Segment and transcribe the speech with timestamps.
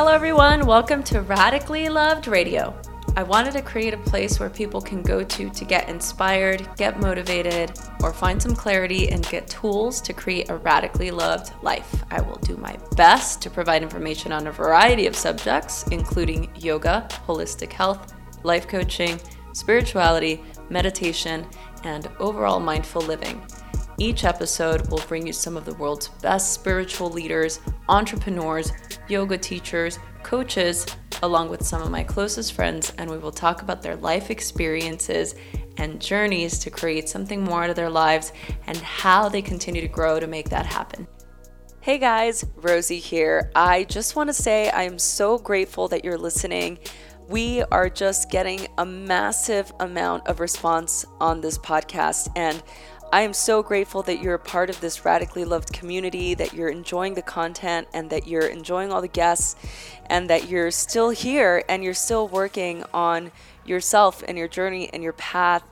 [0.00, 0.64] Hello, everyone.
[0.64, 2.74] Welcome to Radically Loved Radio.
[3.16, 6.98] I wanted to create a place where people can go to to get inspired, get
[7.00, 12.02] motivated, or find some clarity and get tools to create a radically loved life.
[12.10, 17.06] I will do my best to provide information on a variety of subjects, including yoga,
[17.26, 19.20] holistic health, life coaching,
[19.52, 21.46] spirituality, meditation,
[21.84, 23.46] and overall mindful living.
[24.00, 27.60] Each episode will bring you some of the world's best spiritual leaders,
[27.90, 28.72] entrepreneurs,
[29.08, 30.86] yoga teachers, coaches,
[31.22, 35.34] along with some of my closest friends, and we will talk about their life experiences
[35.76, 38.32] and journeys to create something more out of their lives
[38.68, 41.06] and how they continue to grow to make that happen.
[41.82, 43.50] Hey guys, Rosie here.
[43.54, 46.78] I just want to say I am so grateful that you're listening.
[47.28, 52.62] We are just getting a massive amount of response on this podcast, and
[53.12, 56.68] I am so grateful that you're a part of this radically loved community, that you're
[56.68, 59.56] enjoying the content, and that you're enjoying all the guests,
[60.06, 63.32] and that you're still here and you're still working on
[63.64, 65.64] yourself and your journey and your path.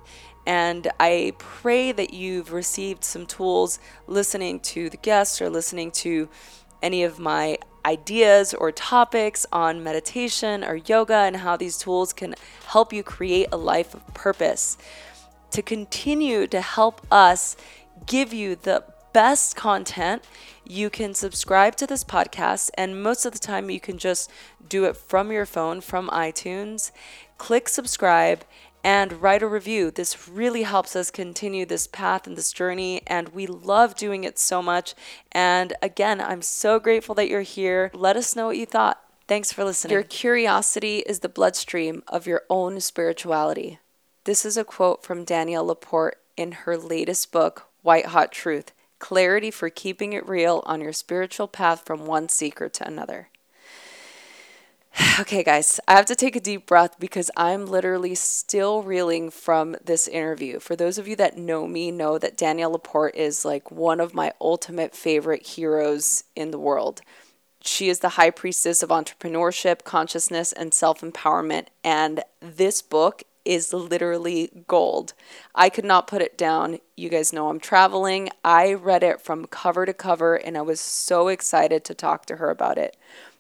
[0.47, 3.79] And I pray that you've received some tools
[4.09, 6.29] listening to the guests or listening to
[6.83, 12.35] any of my ideas or topics on meditation or yoga and how these tools can
[12.67, 14.77] help you create a life of purpose
[15.51, 17.57] to continue to help us
[18.07, 20.23] give you the best content,
[20.65, 22.71] you can subscribe to this podcast.
[22.75, 24.31] And most of the time, you can just
[24.69, 26.91] do it from your phone, from iTunes.
[27.39, 28.45] Click subscribe
[28.85, 29.91] and write a review.
[29.91, 33.03] This really helps us continue this path and this journey.
[33.07, 34.95] And we love doing it so much.
[35.33, 37.91] And again, I'm so grateful that you're here.
[37.95, 39.03] Let us know what you thought.
[39.27, 39.93] Thanks for listening.
[39.93, 43.79] Your curiosity is the bloodstream of your own spirituality.
[44.29, 49.51] This is a quote from Danielle LaPorte in her latest book, White Hot Truth Clarity
[49.51, 53.31] for Keeping It Real on Your Spiritual Path from One Seeker to Another.
[55.21, 59.77] Okay, guys, I have to take a deep breath because I'm literally still reeling from
[59.83, 60.61] this interview.
[60.61, 64.13] For those of you that know me, know that Danielle LaPorte is like one of
[64.13, 67.01] my ultimate favorite heroes in the world.
[67.63, 71.69] She is the high priestess of entrepreneurship, consciousness, and self empowerment.
[71.83, 75.15] And this book is literally gold.
[75.55, 76.81] I could not put it down.
[76.97, 78.29] You guys know I'm traveling.
[78.45, 82.37] I read it from cover to cover and I was so excited to talk to
[82.37, 82.95] her about it.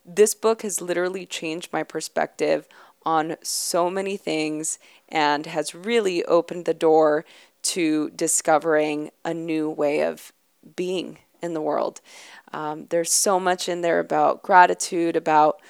[0.06, 2.66] This book has literally changed my perspective
[3.04, 4.78] on so many things
[5.10, 7.26] and has really opened the door
[7.64, 10.32] to discovering a new way of
[10.74, 12.00] being in the world.
[12.54, 15.60] Um, there's so much in there about gratitude, about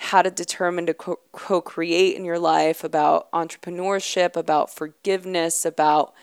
[0.00, 6.14] how to determine to co create in your life, about entrepreneurship, about forgiveness, about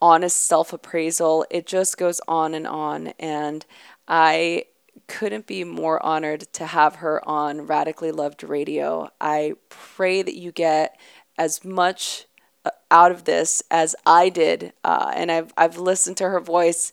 [0.00, 1.46] honest self appraisal.
[1.50, 3.08] It just goes on and on.
[3.18, 3.64] And
[4.06, 4.66] I
[5.06, 9.10] couldn't be more honored to have her on Radically Loved Radio.
[9.20, 10.98] I pray that you get
[11.36, 12.26] as much
[12.64, 14.72] uh, out of this as I did.
[14.82, 16.92] Uh, and I've, I've listened to her voice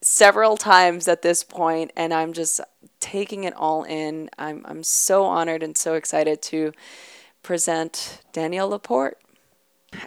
[0.00, 2.60] several times at this point, and I'm just
[3.02, 4.30] taking it all in.
[4.38, 6.72] I'm, I'm so honored and so excited to
[7.42, 9.18] present Danielle LaPorte.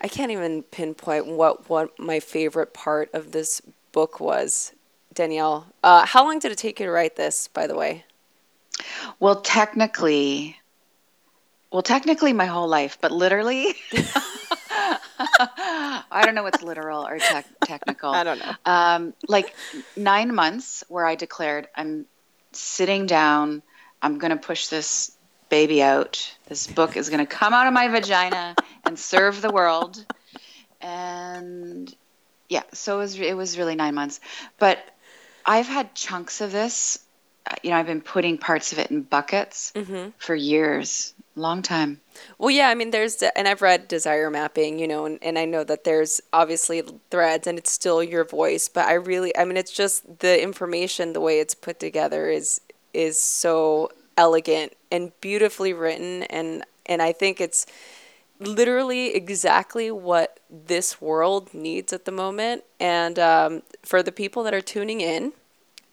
[0.02, 3.62] I can't even pinpoint what, what my favorite part of this
[3.92, 4.74] book was,
[5.14, 5.68] Danielle.
[5.84, 8.06] Uh, how long did it take you to write this, by the way?
[9.20, 10.58] Well, technically,
[11.72, 13.76] well, technically my whole life, but literally,
[15.38, 18.10] I don't know what's literal or te- technical.
[18.14, 18.54] I don't know.
[18.66, 19.54] Um, like
[19.96, 22.06] nine months where I declared I'm
[22.56, 23.62] sitting down.
[24.02, 25.16] I'm going to push this
[25.50, 26.36] baby out.
[26.48, 28.56] This book is going to come out of my vagina
[28.86, 30.06] and serve the world.
[30.82, 31.94] And
[32.50, 34.20] yeah, so it was, it was really nine months.
[34.60, 34.80] But
[35.46, 37.00] I've had chunks of this.
[37.64, 40.10] You know, I've been putting parts of it in buckets mm-hmm.
[40.18, 42.00] for years long time.
[42.38, 45.46] Well, yeah, I mean, there's, and I've read Desire Mapping, you know, and, and I
[45.46, 49.58] know that there's obviously threads and it's still your voice, but I really, I mean,
[49.58, 52.62] it's just the information, the way it's put together is,
[52.94, 56.24] is so elegant and beautifully written.
[56.24, 57.66] And, and I think it's
[58.40, 62.64] literally exactly what this world needs at the moment.
[62.80, 65.34] And um, for the people that are tuning in,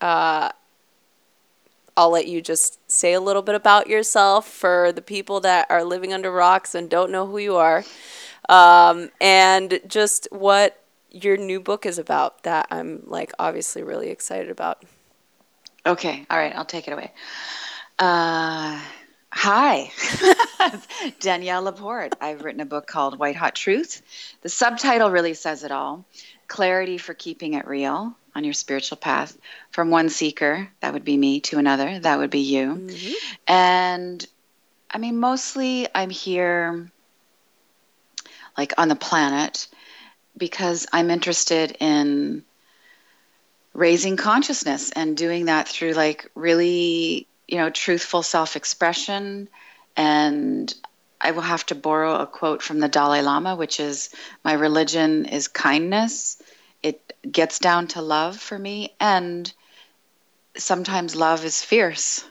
[0.00, 0.50] uh,
[1.96, 5.82] I'll let you just say a little bit about yourself for the people that are
[5.82, 7.84] living under rocks and don't know who you are,
[8.48, 10.78] um, and just what
[11.10, 14.82] your new book is about that I'm like obviously really excited about.
[15.84, 17.10] Okay, all right, I'll take it away.
[17.98, 18.80] Uh,
[19.30, 19.90] hi,
[21.20, 22.14] Danielle LaPorte.
[22.20, 24.02] I've written a book called White Hot Truth.
[24.42, 26.04] The subtitle really says it all
[26.46, 29.36] clarity for keeping it real on your spiritual path
[29.70, 32.74] from one seeker, that would be me, to another, that would be you.
[32.74, 33.12] Mm-hmm.
[33.46, 34.26] And
[34.90, 36.90] I mean, mostly I'm here
[38.56, 39.68] like on the planet
[40.36, 42.44] because I'm interested in
[43.74, 49.48] raising consciousness and doing that through like really, you know, truthful self expression.
[49.96, 50.72] And
[51.20, 54.10] I will have to borrow a quote from the Dalai Lama, which is
[54.44, 56.42] My religion is kindness.
[56.82, 58.94] It gets down to love for me.
[58.98, 59.52] And
[60.56, 62.24] sometimes love is fierce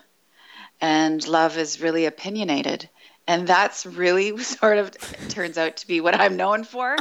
[0.80, 2.90] and love is really opinionated
[3.28, 4.92] and that's really sort of
[5.30, 6.98] turns out to be what I'm known for.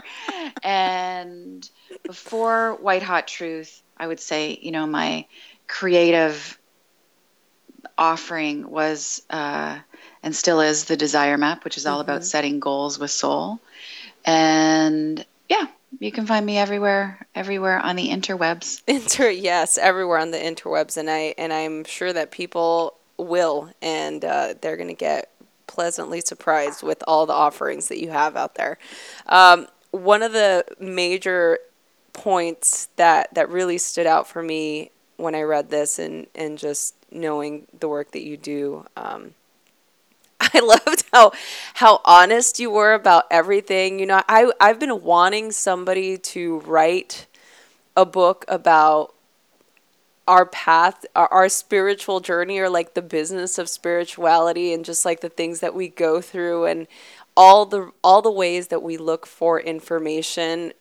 [0.62, 1.68] and
[2.04, 5.26] before White Hot Truth, I would say, you know, my
[5.66, 6.58] creative
[7.96, 9.78] offering was uh,
[10.22, 12.10] and still is the Desire Map, which is all mm-hmm.
[12.10, 13.60] about setting goals with soul.
[14.24, 15.66] And yeah,
[15.98, 18.82] you can find me everywhere, everywhere on the interwebs.
[18.86, 24.24] Inter, yes, everywhere on the interwebs, and I and I'm sure that people will, and
[24.24, 25.30] uh, they're going to get
[25.66, 28.78] pleasantly surprised with all the offerings that you have out there.
[29.26, 31.58] Um, one of the major
[32.12, 36.94] points that that really stood out for me when I read this and and just
[37.10, 38.86] knowing the work that you do.
[38.96, 39.34] Um,
[40.54, 41.32] I loved how
[41.74, 43.98] how honest you were about everything.
[43.98, 47.26] You know, I I've been wanting somebody to write
[47.96, 49.14] a book about
[50.26, 55.20] our path, our, our spiritual journey, or like the business of spirituality, and just like
[55.20, 56.86] the things that we go through, and
[57.36, 60.72] all the all the ways that we look for information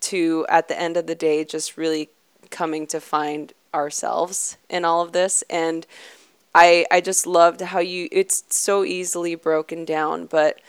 [0.00, 2.08] to at the end of the day just really
[2.50, 5.86] coming to find ourselves in all of this and
[6.56, 10.60] I I just loved how you it's so easily broken down but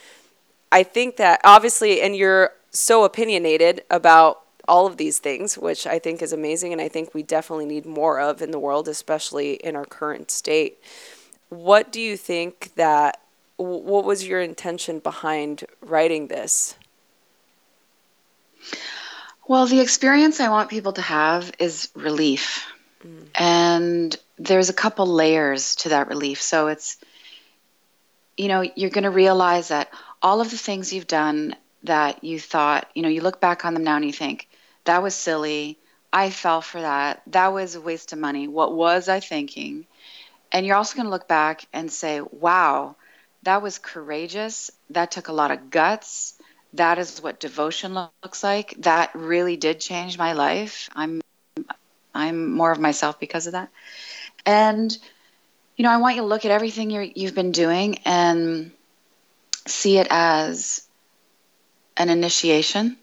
[0.72, 5.98] I think that obviously and you're so opinionated about all of these things, which I
[6.00, 9.54] think is amazing and I think we definitely need more of in the world, especially
[9.54, 10.80] in our current state.
[11.50, 13.22] What do you think that,
[13.56, 16.76] what was your intention behind writing this?
[19.48, 22.70] Well, the experience I want people to have is relief.
[23.02, 23.28] Mm.
[23.36, 26.42] And there's a couple layers to that relief.
[26.42, 26.98] So it's,
[28.38, 29.90] you know, you're going to realize that
[30.22, 33.74] all of the things you've done that you thought, you know, you look back on
[33.74, 34.48] them now and you think,
[34.86, 35.78] that was silly.
[36.14, 37.22] I fell for that.
[37.28, 38.48] That was a waste of money.
[38.48, 39.86] What was I thinking?
[40.52, 42.96] And you're also going to look back and say, wow,
[43.44, 44.72] that was courageous.
[44.92, 46.34] That took a lot of guts.
[46.74, 48.76] That is what devotion looks like.
[48.80, 50.90] That really did change my life.
[50.96, 51.22] I'm
[52.14, 53.70] I'm more of myself because of that.
[54.48, 54.98] And
[55.76, 58.72] you know, I want you to look at everything you you've been doing and
[59.68, 60.88] see it as
[61.98, 62.98] an initiation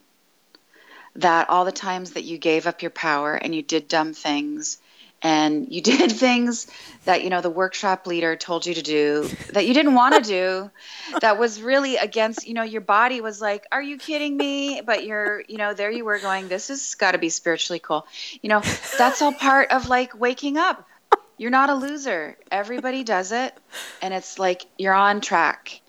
[1.17, 4.79] that all the times that you gave up your power and you did dumb things
[5.23, 6.67] and you did things
[7.05, 10.29] that you know the workshop leader told you to do that you didn't want to
[10.29, 10.71] do
[11.21, 14.81] that was really against you know your body was like are you kidding me?
[14.81, 18.07] But you're you know there you were going this has got to be spiritually cool.
[18.41, 18.63] You know
[18.97, 20.89] that's all part of like waking up
[21.37, 23.55] you're not a loser everybody does it
[24.03, 25.81] and it's like you're on track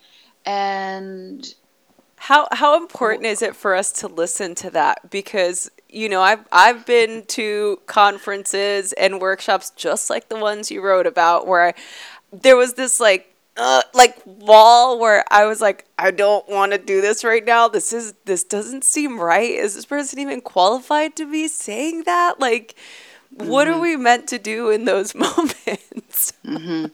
[0.46, 1.56] and
[2.18, 5.12] how how important is it for us to listen to that?
[5.12, 10.82] Because you know, I've I've been to conferences and workshops just like the ones you
[10.82, 11.74] wrote about, where I,
[12.32, 16.78] there was this like uh, like wall where I was like, I don't want to
[16.78, 17.68] do this right now.
[17.68, 19.52] This is this doesn't seem right.
[19.52, 22.40] Is this person even qualified to be saying that?
[22.40, 22.76] Like,
[23.38, 23.50] mm-hmm.
[23.50, 23.82] what are mm-hmm.
[23.82, 26.34] we meant to do in those moments?
[26.46, 26.86] mm-hmm.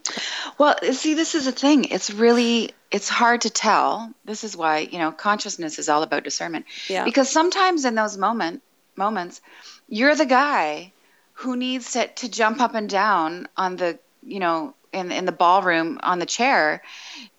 [0.57, 1.85] Well, see, this is a thing.
[1.85, 4.13] It's really it's hard to tell.
[4.25, 6.65] This is why, you know, consciousness is all about discernment.
[6.87, 7.05] Yeah.
[7.05, 8.61] Because sometimes in those moment
[8.95, 9.41] moments,
[9.87, 10.91] you're the guy
[11.33, 15.31] who needs to, to jump up and down on the, you know, in in the
[15.31, 16.83] ballroom on the chair.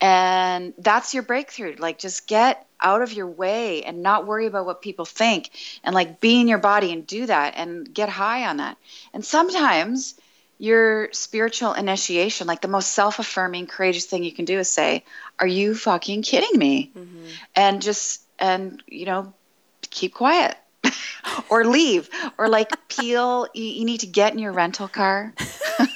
[0.00, 1.76] And that's your breakthrough.
[1.78, 5.50] Like just get out of your way and not worry about what people think
[5.84, 8.76] and like be in your body and do that and get high on that.
[9.14, 10.14] And sometimes
[10.58, 15.04] your spiritual initiation, like the most self affirming, courageous thing you can do is say,
[15.38, 16.92] Are you fucking kidding me?
[16.96, 17.26] Mm-hmm.
[17.56, 19.34] And just, and, you know,
[19.90, 20.56] keep quiet
[21.50, 22.08] or leave
[22.38, 23.48] or like peel.
[23.54, 25.34] You, you, need to get in your rental car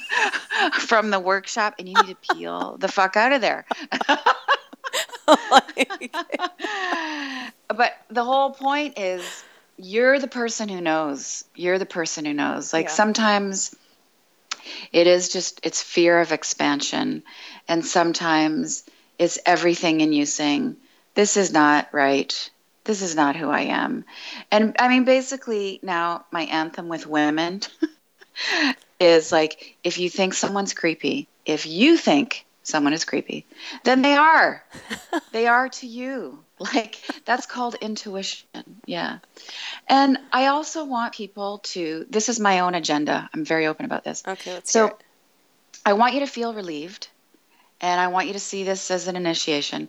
[0.79, 3.65] from the workshop and you need to peel the fuck out of there.
[7.67, 9.43] but the whole point is
[9.77, 11.43] you're the person who knows.
[11.55, 12.73] You're the person who knows.
[12.73, 12.91] Like yeah.
[12.91, 13.75] sometimes
[14.91, 17.23] it is just, it's fear of expansion.
[17.67, 18.83] And sometimes
[19.19, 20.77] it's everything in you saying,
[21.13, 22.49] this is not right.
[22.85, 24.05] this is not who I am.
[24.49, 27.61] And I mean, basically, now my anthem with women
[28.99, 33.45] is like, if you think someone's creepy, if you think someone is creepy,
[33.83, 34.63] then they are.
[35.31, 36.43] they are to you.
[36.59, 38.47] Like, that's called intuition.
[38.87, 39.19] Yeah.
[39.87, 43.29] And I also want people to, this is my own agenda.
[43.31, 44.23] I'm very open about this.
[44.27, 44.97] Okay, let's so
[45.85, 47.09] I want you to feel relieved
[47.79, 49.87] and I want you to see this as an initiation.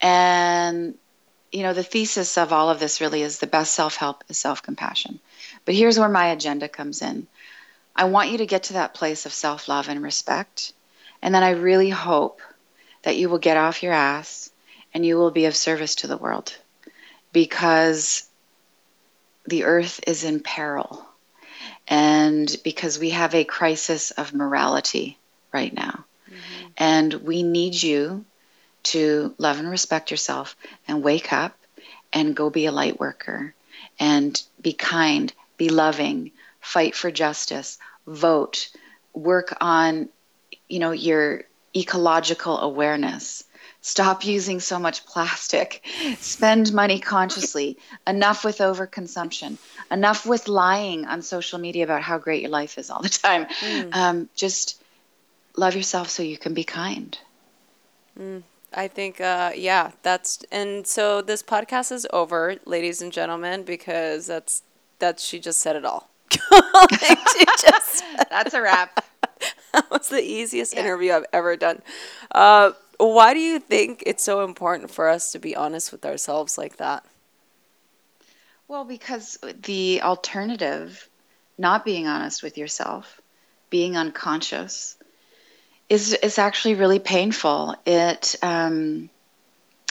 [0.00, 0.94] And
[1.52, 4.38] you know, the thesis of all of this really is the best self help is
[4.38, 5.20] self compassion.
[5.64, 7.26] But here's where my agenda comes in.
[7.94, 10.72] I want you to get to that place of self love and respect.
[11.22, 12.40] And then I really hope
[13.02, 14.50] that you will get off your ass
[14.92, 16.56] and you will be of service to the world
[17.32, 18.28] because
[19.46, 21.06] the earth is in peril
[21.88, 25.18] and because we have a crisis of morality
[25.52, 26.04] right now.
[26.28, 26.66] Mm-hmm.
[26.76, 28.24] And we need you
[28.84, 30.56] to love and respect yourself
[30.86, 31.56] and wake up
[32.12, 33.54] and go be a light worker
[33.98, 38.70] and be kind, be loving, fight for justice, vote,
[39.12, 40.08] work on
[40.68, 41.44] you know your
[41.74, 43.44] ecological awareness.
[43.82, 45.86] Stop using so much plastic.
[46.18, 47.78] Spend money consciously.
[48.04, 49.58] Enough with overconsumption.
[49.92, 53.46] Enough with lying on social media about how great your life is all the time.
[53.60, 53.94] Mm.
[53.94, 54.82] Um, just
[55.56, 57.16] love yourself so you can be kind.
[58.18, 58.42] Mm.
[58.74, 64.26] I think, uh, yeah, that's and so this podcast is over, ladies and gentlemen, because
[64.26, 64.62] that's
[64.98, 66.10] that's she just said it all.
[66.30, 69.04] just, that's a wrap.
[69.90, 70.80] that was the easiest yeah.
[70.80, 71.82] interview I've ever done.
[72.30, 76.56] Uh, why do you think it's so important for us to be honest with ourselves
[76.56, 77.04] like that?
[78.68, 81.08] Well, because the alternative,
[81.58, 83.20] not being honest with yourself,
[83.68, 84.96] being unconscious,
[85.88, 87.76] is is actually really painful.
[87.84, 89.10] It um,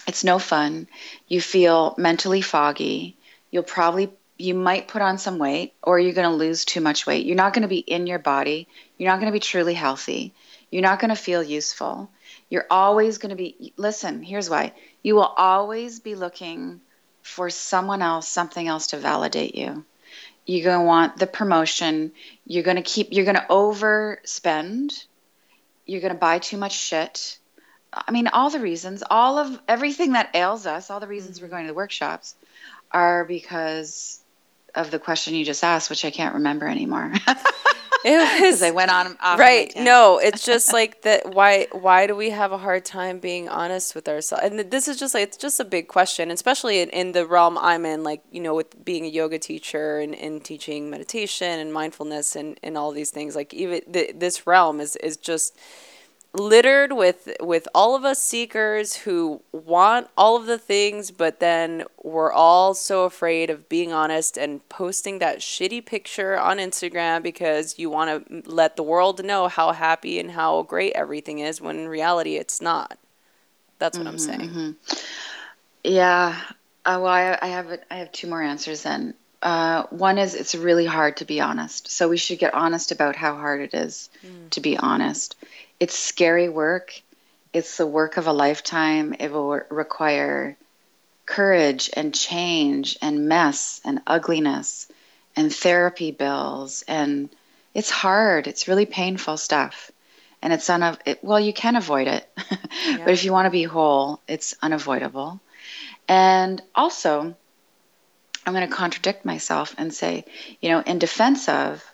[0.08, 0.88] it's no fun.
[1.28, 3.16] You feel mentally foggy.
[3.52, 7.08] You'll probably you might put on some weight or you're going to lose too much
[7.08, 7.26] weight.
[7.26, 8.68] You're not going to be in your body.
[8.98, 10.34] You're not going to be truly healthy.
[10.72, 12.10] You're not going to feel useful.
[12.50, 14.74] You're always going to be listen, here's why.
[15.02, 16.82] You will always be looking
[17.22, 19.86] for someone else, something else to validate you.
[20.46, 22.12] You're going to want the promotion.
[22.46, 25.06] You're going to keep you're going to overspend
[25.86, 27.38] you're going to buy too much shit.
[27.94, 31.48] I mean, all the reasons, all of everything that ails us, all the reasons we're
[31.48, 31.56] mm-hmm.
[31.56, 32.36] going to the workshops
[32.92, 34.22] are because
[34.76, 37.12] of the question you just asked, which I can't remember anymore.
[38.06, 39.72] it was I went on right.
[39.76, 41.34] No, it's just like that.
[41.34, 41.68] Why?
[41.72, 44.44] Why do we have a hard time being honest with ourselves?
[44.46, 47.58] And this is just like it's just a big question, especially in, in the realm
[47.58, 48.04] I'm in.
[48.04, 52.60] Like you know, with being a yoga teacher and, and teaching meditation and mindfulness and,
[52.62, 53.36] and all these things.
[53.36, 55.58] Like even the, this realm is is just
[56.40, 61.84] littered with with all of us seekers who want all of the things but then
[62.04, 67.80] we're all so afraid of being honest and posting that shitty picture on Instagram because
[67.80, 71.80] you want to let the world know how happy and how great everything is when
[71.80, 72.98] in reality it's not.
[73.80, 74.40] That's what mm-hmm, i'm saying.
[74.40, 74.72] mm-hmm.
[75.84, 76.42] yeah
[76.86, 79.14] uh, well I, I have I have two more answers then.
[79.42, 81.92] Uh, one is it's really hard to be honest.
[81.92, 84.50] So we should get honest about how hard it is mm.
[84.52, 85.36] to be honest
[85.86, 87.00] it's scary work.
[87.54, 89.14] It's the work of a lifetime.
[89.20, 90.58] It will require
[91.28, 94.88] courage and change and mess and ugliness
[95.36, 97.30] and therapy bills and
[97.76, 98.48] it's hard.
[98.48, 99.92] It's really painful stuff.
[100.42, 102.28] And it's unav- it, well, you can avoid it.
[102.50, 103.06] yeah.
[103.06, 105.40] but if you want to be whole, it's unavoidable.
[106.08, 107.36] And also,
[108.44, 110.26] I'm going to contradict myself and say,
[110.62, 111.86] you know, in defense of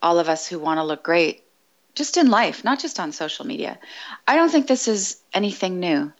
[0.00, 1.41] all of us who want to look great
[1.94, 3.78] just in life, not just on social media.
[4.26, 6.12] I don't think this is anything new.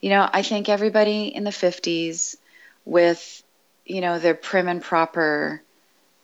[0.00, 2.36] You know, I think everybody in the 50s
[2.84, 3.42] with,
[3.84, 5.62] you know, their prim and proper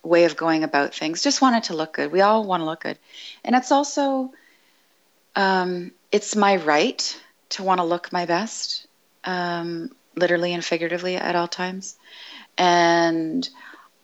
[0.02, 2.12] way of going about things just wanted to look good.
[2.12, 2.99] We all want to look good.
[3.42, 4.32] And it's also,
[5.34, 7.20] um, it's my right
[7.50, 8.87] to want to look my best,
[9.25, 11.96] um, literally and figuratively at all times.
[12.56, 13.49] And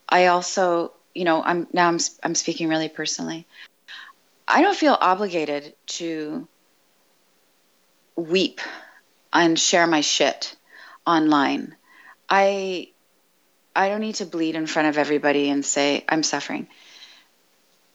[0.08, 3.46] I also, you know, I'm now I'm I'm speaking really personally.
[4.50, 6.48] I don't feel obligated to
[8.16, 8.60] weep
[9.32, 10.56] and share my shit
[11.06, 11.76] online.
[12.28, 12.88] I
[13.76, 16.66] I don't need to bleed in front of everybody and say I'm suffering.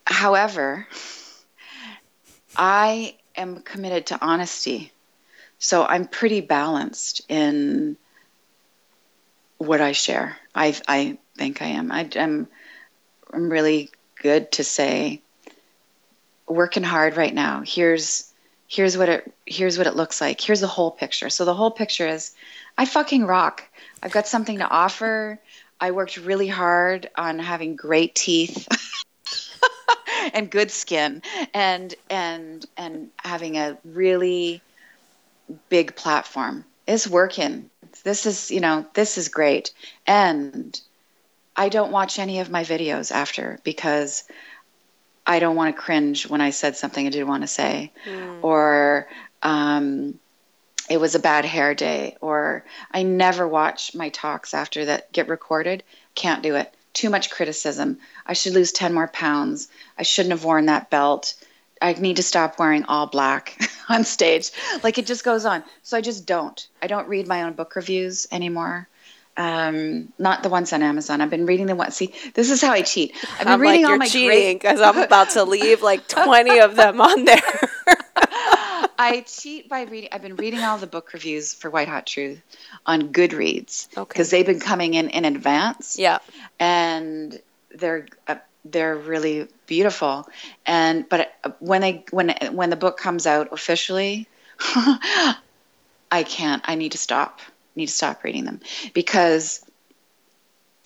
[0.08, 0.88] However,
[2.56, 4.94] I am committed to honesty.
[5.60, 7.98] So I'm pretty balanced in
[9.58, 10.38] what I share.
[10.54, 11.92] I I think I am.
[11.92, 12.48] I, am
[13.34, 13.90] I'm really
[14.22, 15.22] good to say
[16.48, 17.64] working hard right now.
[17.66, 18.32] Here's
[18.68, 20.42] here's what it here's what it looks like.
[20.42, 21.30] Here's the whole picture.
[21.30, 22.32] So the whole picture is
[22.78, 23.64] I fucking rock.
[24.04, 25.40] I've got something to offer.
[25.80, 28.68] I worked really hard on having great teeth.
[30.34, 31.22] and good skin
[31.54, 34.62] and and and having a really
[35.70, 37.70] big platform It's working
[38.04, 39.72] this is you know this is great
[40.08, 40.80] and
[41.56, 44.24] i don't watch any of my videos after because
[45.26, 48.44] i don't want to cringe when i said something i didn't want to say mm.
[48.44, 49.08] or
[49.44, 50.18] um,
[50.90, 55.28] it was a bad hair day or i never watch my talks after that get
[55.28, 55.84] recorded
[56.16, 59.68] can't do it too much criticism i should lose 10 more pounds
[59.98, 61.36] i shouldn't have worn that belt
[61.82, 64.52] I need to stop wearing all black on stage.
[64.84, 65.64] Like it just goes on.
[65.84, 66.68] So I just don't.
[66.82, 68.88] I don't read my own book reviews anymore.
[69.38, 71.20] Um, not the ones on Amazon.
[71.20, 71.96] I've been reading the ones.
[71.96, 73.14] See, this is how I cheat.
[73.34, 76.60] I've been I'm reading like, all my cheating because I'm about to leave like 20
[76.60, 77.42] of them on there.
[78.98, 80.10] I cheat by reading.
[80.12, 82.42] I've been reading all the book reviews for White Hot Truth
[82.86, 84.24] on Goodreads because okay.
[84.24, 86.00] they've been coming in in advance.
[86.00, 86.20] Yeah,
[86.60, 87.40] and
[87.72, 90.28] they're uh, they're really beautiful.
[90.66, 94.28] And but when they when when the book comes out officially,
[94.60, 96.64] I can't.
[96.66, 97.42] I need to stop.
[97.76, 98.62] Need to stop reading them
[98.94, 99.64] because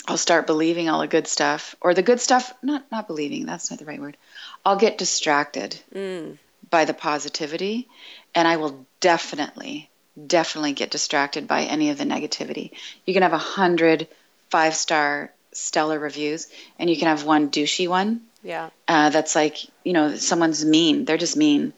[0.07, 2.53] I'll start believing all the good stuff or the good stuff.
[2.63, 3.45] Not not believing.
[3.45, 4.17] That's not the right word.
[4.65, 6.37] I'll get distracted mm.
[6.69, 7.87] by the positivity,
[8.33, 9.89] and I will definitely
[10.27, 12.71] definitely get distracted by any of the negativity.
[13.05, 14.07] You can have a hundred
[14.49, 16.47] five star stellar reviews,
[16.79, 18.21] and you can have one douchey one.
[18.43, 18.69] Yeah.
[18.87, 21.05] Uh, that's like you know someone's mean.
[21.05, 21.73] They're just mean,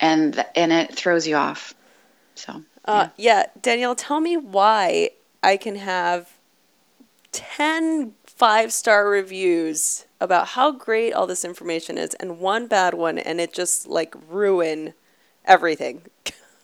[0.00, 1.74] and and it throws you off.
[2.34, 2.62] So.
[2.88, 3.46] Uh, yeah.
[3.60, 5.10] Danielle, tell me why
[5.42, 6.32] I can have
[7.32, 13.18] 10 five star reviews about how great all this information is and one bad one
[13.18, 14.94] and it just like ruin
[15.44, 16.02] everything.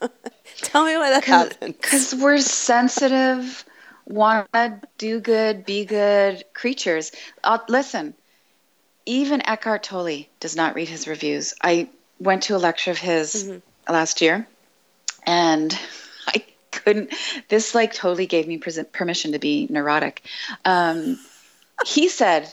[0.58, 1.74] Tell me why that happens.
[1.76, 3.64] Because we're sensitive
[4.06, 7.10] want to do good, be good creatures.
[7.42, 8.14] Uh, listen,
[9.06, 11.54] even Eckhart Tolle does not read his reviews.
[11.62, 11.88] I
[12.20, 13.92] went to a lecture of his mm-hmm.
[13.92, 14.46] last year,
[15.26, 15.76] and
[16.28, 17.12] I couldn't.
[17.48, 20.22] This like totally gave me permission to be neurotic.
[20.64, 21.18] Um,
[21.86, 22.52] he said,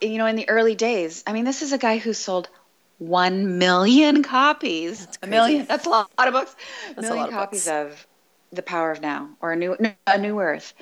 [0.00, 2.48] you know, in the early days, I mean, this is a guy who sold
[2.98, 5.06] one million copies.
[5.22, 5.66] A million.
[5.66, 6.54] That's a lot, of books.
[6.94, 8.06] That's a million a copies of, of
[8.52, 9.76] the Power of Now or a new
[10.06, 10.74] a new Earth,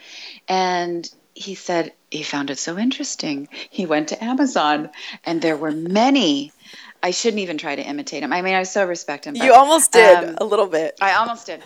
[0.48, 3.48] and he said he found it so interesting.
[3.70, 4.90] He went to Amazon,
[5.24, 6.52] and there were many.
[7.00, 8.32] I shouldn't even try to imitate him.
[8.32, 9.34] I mean, I so respect him.
[9.34, 10.98] But, you almost did um, a little bit.
[11.00, 11.62] I almost did.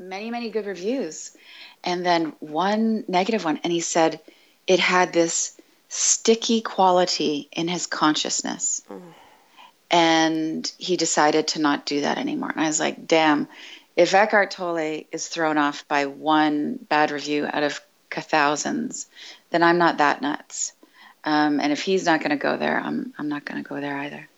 [0.00, 1.36] Many, many good reviews,
[1.84, 3.60] and then one negative one.
[3.62, 4.20] And he said
[4.66, 8.82] it had this sticky quality in his consciousness.
[8.88, 9.02] Mm.
[9.92, 12.50] And he decided to not do that anymore.
[12.50, 13.48] And I was like, damn,
[13.96, 19.06] if Eckhart Tolle is thrown off by one bad review out of thousands,
[19.50, 20.72] then I'm not that nuts.
[21.24, 23.80] Um, and if he's not going to go there, I'm I'm not going to go
[23.80, 24.28] there either.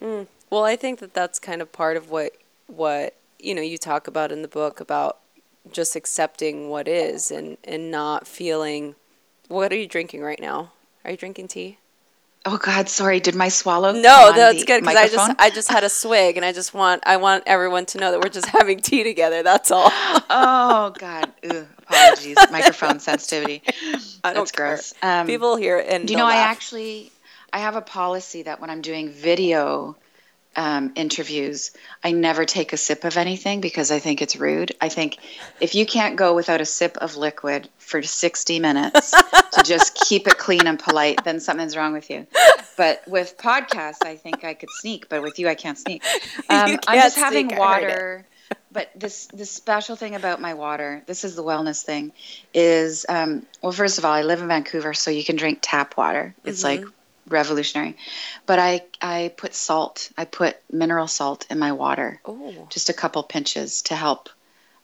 [0.00, 0.26] Mm.
[0.50, 2.32] Well, I think that that's kind of part of what
[2.68, 5.18] what you know you talk about in the book about
[5.72, 8.94] just accepting what is and and not feeling.
[9.48, 10.72] What are you drinking right now?
[11.04, 11.78] Are you drinking tea?
[12.44, 13.20] Oh God, sorry.
[13.20, 13.92] Did my swallow?
[13.92, 17.02] No, that's good because I just I just had a swig, and I just want
[17.04, 19.42] I want everyone to know that we're just having tea together.
[19.42, 19.88] That's all.
[19.90, 22.36] oh God, apologies.
[22.50, 23.62] Microphone sensitivity.
[24.22, 24.94] That's gross.
[25.02, 26.46] Um, People hear it and do you know laugh.
[26.46, 27.12] I actually
[27.52, 29.96] I have a policy that when I'm doing video
[30.58, 31.70] um, interviews,
[32.02, 34.74] I never take a sip of anything because I think it's rude.
[34.80, 35.18] I think
[35.60, 39.12] if you can't go without a sip of liquid for 60 minutes
[39.52, 42.26] to just keep it clean and polite, then something's wrong with you.
[42.76, 46.02] But with podcasts, I think I could sneak, but with you, I can't sneak.
[46.50, 48.26] Um, can't I'm just having water.
[48.72, 52.12] But this this special thing about my water, this is the wellness thing,
[52.54, 55.96] is um, well, first of all, I live in Vancouver, so you can drink tap
[55.96, 56.34] water.
[56.44, 56.84] It's mm-hmm.
[56.84, 56.92] like
[57.30, 57.96] revolutionary.
[58.46, 60.10] But I I put salt.
[60.16, 62.20] I put mineral salt in my water.
[62.24, 62.66] Oh.
[62.70, 64.28] Just a couple pinches to help.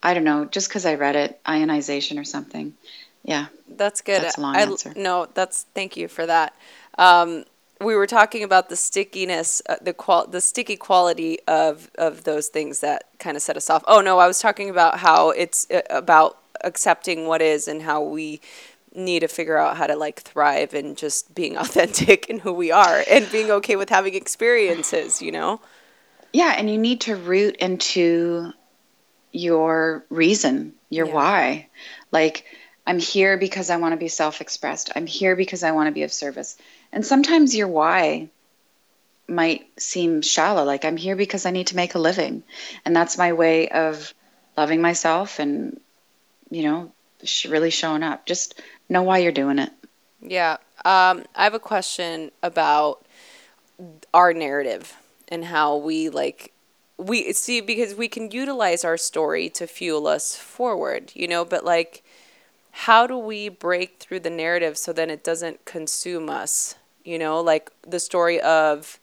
[0.02, 2.74] I don't know, just because I read it, ionization or something.
[3.22, 3.46] Yeah.
[3.68, 4.22] That's good.
[4.22, 4.92] That's a long I, answer.
[4.94, 6.54] No, that's thank you for that.
[6.98, 7.44] Um,
[7.80, 12.48] we were talking about the stickiness, uh, the qual, the sticky quality of of those
[12.48, 13.82] things that kind of set us off.
[13.86, 18.02] Oh no, I was talking about how it's uh, about accepting what is and how
[18.02, 18.40] we
[18.94, 22.70] need to figure out how to like thrive and just being authentic in who we
[22.70, 25.60] are and being okay with having experiences, you know?
[26.32, 28.52] Yeah, and you need to root into
[29.30, 31.14] your reason, your yeah.
[31.14, 31.68] why.
[32.10, 32.44] Like,
[32.86, 34.90] I'm here because I want to be self expressed.
[34.94, 36.56] I'm here because I want to be of service.
[36.92, 38.30] And sometimes your why
[39.26, 40.64] might seem shallow.
[40.64, 42.42] Like, I'm here because I need to make a living.
[42.84, 44.12] And that's my way of
[44.56, 45.80] loving myself and,
[46.50, 48.26] you know, sh- really showing up.
[48.26, 49.70] Just know why you're doing it.
[50.20, 50.56] Yeah.
[50.84, 53.04] Um, I have a question about
[54.12, 54.94] our narrative
[55.28, 56.52] and how we like
[56.96, 61.64] we see because we can utilize our story to fuel us forward, you know, but
[61.64, 62.02] like
[62.70, 66.76] how do we break through the narrative so then it doesn't consume us?
[67.04, 68.98] You know, like the story of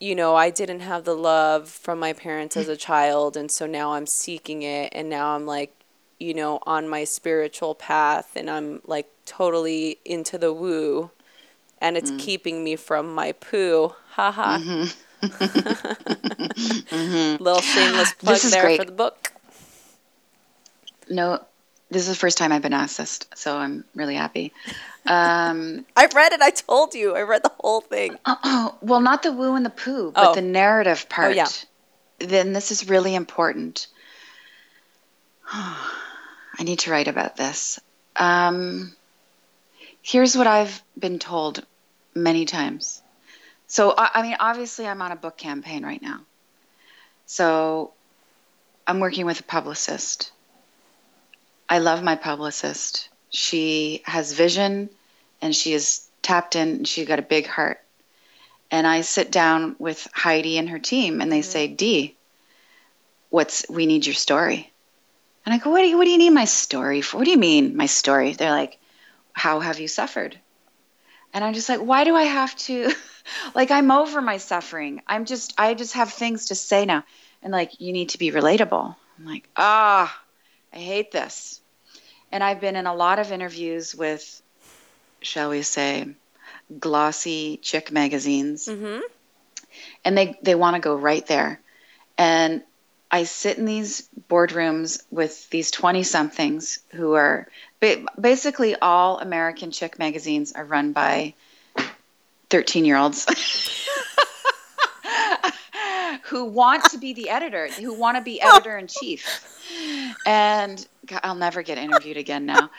[0.00, 3.66] you know, I didn't have the love from my parents as a child and so
[3.66, 5.72] now I'm seeking it and now I'm like,
[6.18, 11.10] you know, on my spiritual path and I'm like totally into the woo
[11.80, 12.18] and it's mm.
[12.18, 13.92] keeping me from my poo.
[14.10, 14.58] Haha.
[14.58, 15.26] Mm-hmm.
[16.94, 17.42] mm-hmm.
[17.42, 18.78] Little shameless plug there great.
[18.78, 19.32] for the book.
[21.08, 21.44] No,
[21.90, 24.52] this is the first time I've been asked this, so I'm really happy.
[25.06, 26.40] Um, I read it.
[26.40, 27.14] I told you.
[27.14, 28.18] I read the whole thing.
[28.24, 30.34] Oh, well, not the woo and the poo, but oh.
[30.34, 31.32] the narrative part.
[31.32, 31.48] Oh, yeah.
[32.18, 33.88] Then this is really important.
[35.52, 37.80] I need to write about this.
[38.16, 38.94] Um,
[40.02, 41.64] here's what I've been told
[42.14, 43.02] many times
[43.66, 46.20] so, I, I mean, obviously, I'm on a book campaign right now.
[47.26, 47.92] So,
[48.86, 50.32] I'm working with a publicist.
[51.68, 53.08] I love my publicist.
[53.30, 54.90] She has vision
[55.40, 57.80] and she is tapped in and she's got a big heart.
[58.70, 61.50] And I sit down with Heidi and her team and they mm-hmm.
[61.50, 62.14] say, Dee,
[63.30, 64.70] what's we need your story.
[65.44, 67.18] And I go, what do you what do you need my story for?
[67.18, 68.32] What do you mean my story?
[68.32, 68.78] They're like,
[69.32, 70.38] How have you suffered?
[71.32, 72.92] And I'm just like, why do I have to
[73.54, 75.02] like I'm over my suffering.
[75.06, 77.04] I'm just I just have things to say now.
[77.42, 78.96] And like you need to be relatable.
[79.18, 80.22] I'm like, ah,
[80.72, 81.60] I hate this.
[82.32, 84.42] And I've been in a lot of interviews with
[85.20, 86.08] shall we say
[86.78, 88.66] glossy chick magazines.
[88.66, 89.00] Mm-hmm.
[90.04, 91.60] And they they want to go right there.
[92.16, 92.62] And
[93.10, 97.48] I sit in these boardrooms with these 20 somethings who are
[98.20, 101.34] basically all American chick magazines are run by
[102.50, 103.26] 13 year olds
[106.24, 108.56] who want to be the editor, who want to be oh.
[108.56, 109.24] editor in chief.
[110.26, 112.70] And God, I'll never get interviewed again now.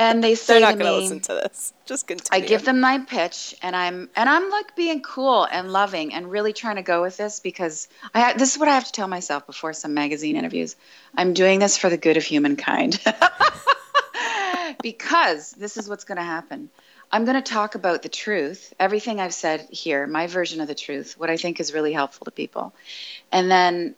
[0.00, 1.74] And they say They're not going to listen to this.
[1.84, 2.42] Just continue.
[2.42, 6.30] I give them my pitch, and I'm and I'm like being cool and loving and
[6.30, 9.08] really trying to go with this because I this is what I have to tell
[9.08, 10.74] myself before some magazine interviews.
[11.14, 12.98] I'm doing this for the good of humankind.
[14.82, 16.70] because this is what's going to happen.
[17.12, 20.74] I'm going to talk about the truth, everything I've said here, my version of the
[20.74, 22.72] truth, what I think is really helpful to people.
[23.30, 23.96] And then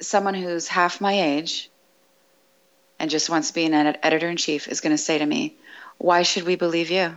[0.00, 1.70] someone who's half my age
[2.98, 5.26] and just wants to be an ed- editor in chief is going to say to
[5.26, 5.56] me,
[5.98, 7.16] Why should we believe you?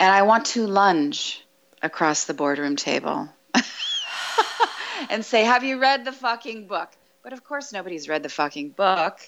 [0.00, 1.44] And I want to lunge
[1.82, 3.28] across the boardroom table
[5.10, 6.90] and say, Have you read the fucking book?
[7.22, 9.20] But of course, nobody's read the fucking book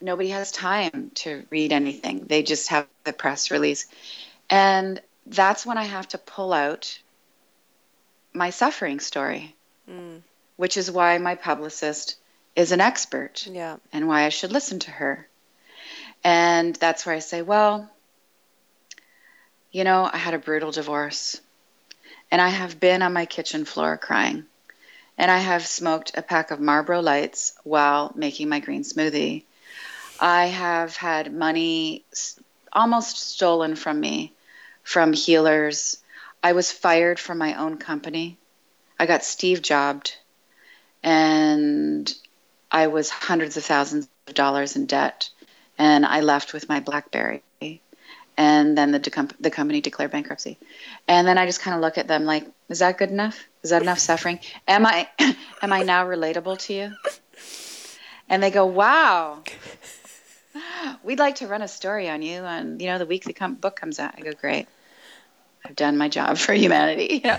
[0.00, 2.24] nobody has time to read anything.
[2.26, 3.86] They just have the press release.
[4.50, 6.98] And that's when I have to pull out
[8.32, 9.54] my suffering story,
[9.90, 10.20] mm.
[10.56, 12.16] which is why my publicist
[12.56, 13.76] is an expert yeah.
[13.92, 15.28] and why I should listen to her.
[16.24, 17.88] And that's where I say, well,
[19.70, 21.40] you know, I had a brutal divorce
[22.30, 24.46] and I have been on my kitchen floor crying.
[25.18, 29.44] And I have smoked a pack of Marlboro Lights while making my green smoothie.
[30.18, 32.04] I have had money
[32.72, 34.32] almost stolen from me
[34.82, 36.02] from healers.
[36.42, 38.38] I was fired from my own company.
[38.98, 40.16] I got Steve jobbed
[41.02, 42.12] and
[42.70, 45.30] I was hundreds of thousands of dollars in debt
[45.78, 47.42] and I left with my BlackBerry.
[48.38, 50.58] And then the, the company declared bankruptcy.
[51.08, 53.46] And then I just kind of look at them like, is that good enough?
[53.62, 54.40] Is that enough suffering?
[54.68, 55.08] Am I
[55.62, 56.92] am I now relatable to you?
[58.28, 59.42] And they go, wow.
[61.02, 63.54] We'd like to run a story on you on, you know, the week the com-
[63.54, 64.14] book comes out.
[64.18, 64.66] I go, great.
[65.64, 67.22] I've done my job for humanity.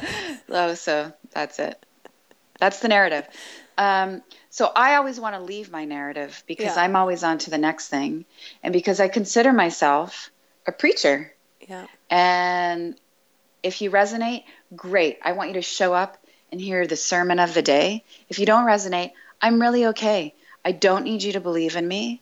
[0.76, 1.86] So that's it.
[2.60, 3.28] That's the narrative.
[3.78, 4.24] Um,
[4.58, 6.82] so I always want to leave my narrative because yeah.
[6.82, 8.26] I'm always on to the next thing.
[8.64, 10.32] And because I consider myself
[10.66, 11.32] a preacher.
[11.70, 11.86] Yeah.
[12.10, 12.96] And
[13.62, 15.20] if you resonate, great.
[15.24, 16.18] I want you to show up
[16.52, 18.04] and hear the sermon of the day.
[18.30, 20.34] If you don't resonate, I'm really okay.
[20.66, 22.20] I don't need you to believe in me.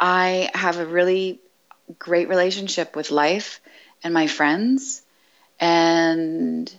[0.00, 1.38] I have a really
[1.96, 3.60] great relationship with life
[4.02, 5.00] and my friends,
[5.60, 6.74] and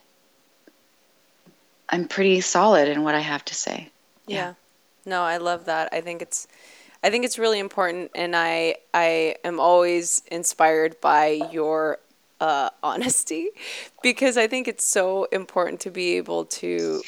[1.88, 3.92] I'm pretty solid in what I have to say.
[4.28, 4.36] Yeah.
[4.36, 4.54] yeah.
[5.06, 5.90] No, I love that.
[5.92, 6.48] I think it's
[7.04, 12.00] I think it's really important and I I am always inspired by your
[12.40, 13.50] uh, honesty
[14.04, 17.02] because I think it's so important to be able to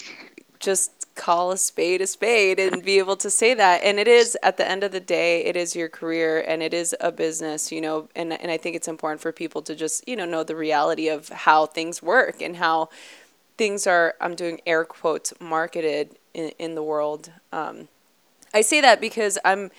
[0.59, 3.83] just call a spade a spade and be able to say that.
[3.83, 6.73] And it is at the end of the day, it is your career and it
[6.73, 10.07] is a business, you know, and and I think it's important for people to just,
[10.07, 12.89] you know, know the reality of how things work and how
[13.57, 17.31] things are I'm doing air quotes marketed in, in the world.
[17.51, 17.87] Um,
[18.53, 19.71] I say that because I'm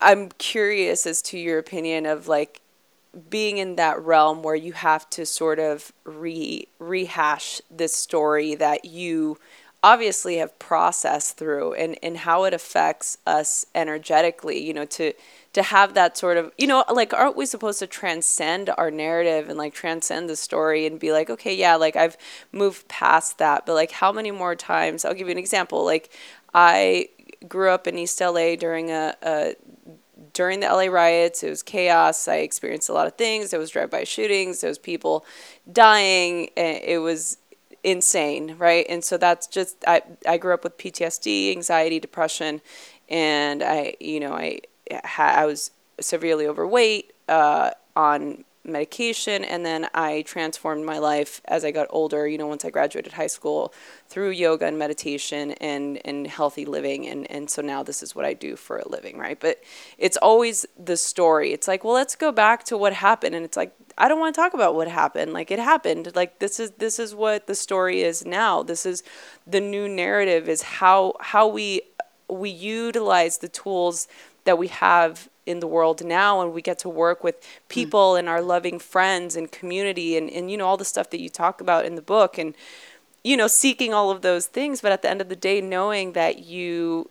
[0.00, 2.60] I'm curious as to your opinion of like
[3.30, 8.84] being in that realm where you have to sort of re rehash this story that
[8.84, 9.38] you
[9.82, 15.12] obviously have processed through and, and how it affects us energetically, you know, to
[15.52, 19.48] to have that sort of you know, like aren't we supposed to transcend our narrative
[19.48, 22.16] and like transcend the story and be like, okay, yeah, like I've
[22.52, 25.84] moved past that, but like how many more times I'll give you an example.
[25.84, 26.10] Like
[26.54, 27.08] I
[27.48, 29.54] grew up in East LA during a, a
[30.32, 32.26] during the LA riots, it was chaos.
[32.26, 33.50] I experienced a lot of things.
[33.50, 34.60] There was drive-by shootings.
[34.60, 35.26] There was people
[35.70, 36.48] dying.
[36.56, 37.36] It was
[37.84, 38.86] insane, right?
[38.88, 42.60] And so that's just I I grew up with PTSD, anxiety, depression,
[43.08, 44.60] and I you know I
[45.16, 51.72] I was severely overweight uh, on medication and then I transformed my life as I
[51.72, 53.74] got older, you know, once I graduated high school
[54.08, 58.24] through yoga and meditation and, and healthy living and, and so now this is what
[58.24, 59.38] I do for a living, right?
[59.38, 59.62] But
[59.98, 61.52] it's always the story.
[61.52, 64.34] It's like, well, let's go back to what happened and it's like I don't want
[64.34, 65.32] to talk about what happened.
[65.32, 66.14] Like it happened.
[66.14, 68.62] Like this is this is what the story is now.
[68.62, 69.02] This is
[69.46, 71.82] the new narrative is how how we
[72.28, 74.08] we utilize the tools
[74.44, 77.36] that we have in the world now and we get to work with
[77.68, 78.20] people mm.
[78.20, 81.28] and our loving friends and community and, and you know all the stuff that you
[81.28, 82.54] talk about in the book and
[83.24, 84.80] you know seeking all of those things.
[84.80, 87.10] But at the end of the day knowing that you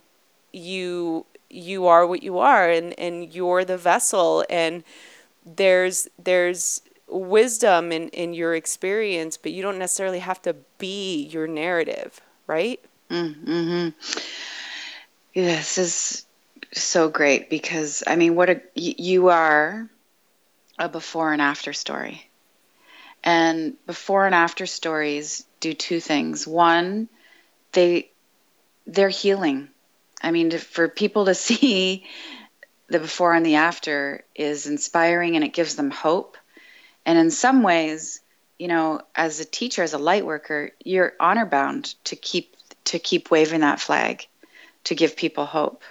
[0.52, 4.82] you you are what you are and and you're the vessel and
[5.44, 11.46] there's there's wisdom in in your experience but you don't necessarily have to be your
[11.46, 12.80] narrative right?
[13.10, 14.20] Mm, mm-hmm
[15.34, 16.26] this is
[16.72, 19.88] so great because I mean, what a you are
[20.78, 22.28] a before and after story.
[23.24, 26.46] And before and after stories do two things.
[26.46, 27.08] One,
[27.72, 28.10] they
[28.86, 29.68] they're healing.
[30.22, 32.06] I mean, for people to see
[32.88, 36.36] the before and the after is inspiring and it gives them hope.
[37.06, 38.20] And in some ways,
[38.58, 42.98] you know, as a teacher, as a light worker, you're honor bound to keep to
[42.98, 44.26] keep waving that flag,
[44.84, 45.82] to give people hope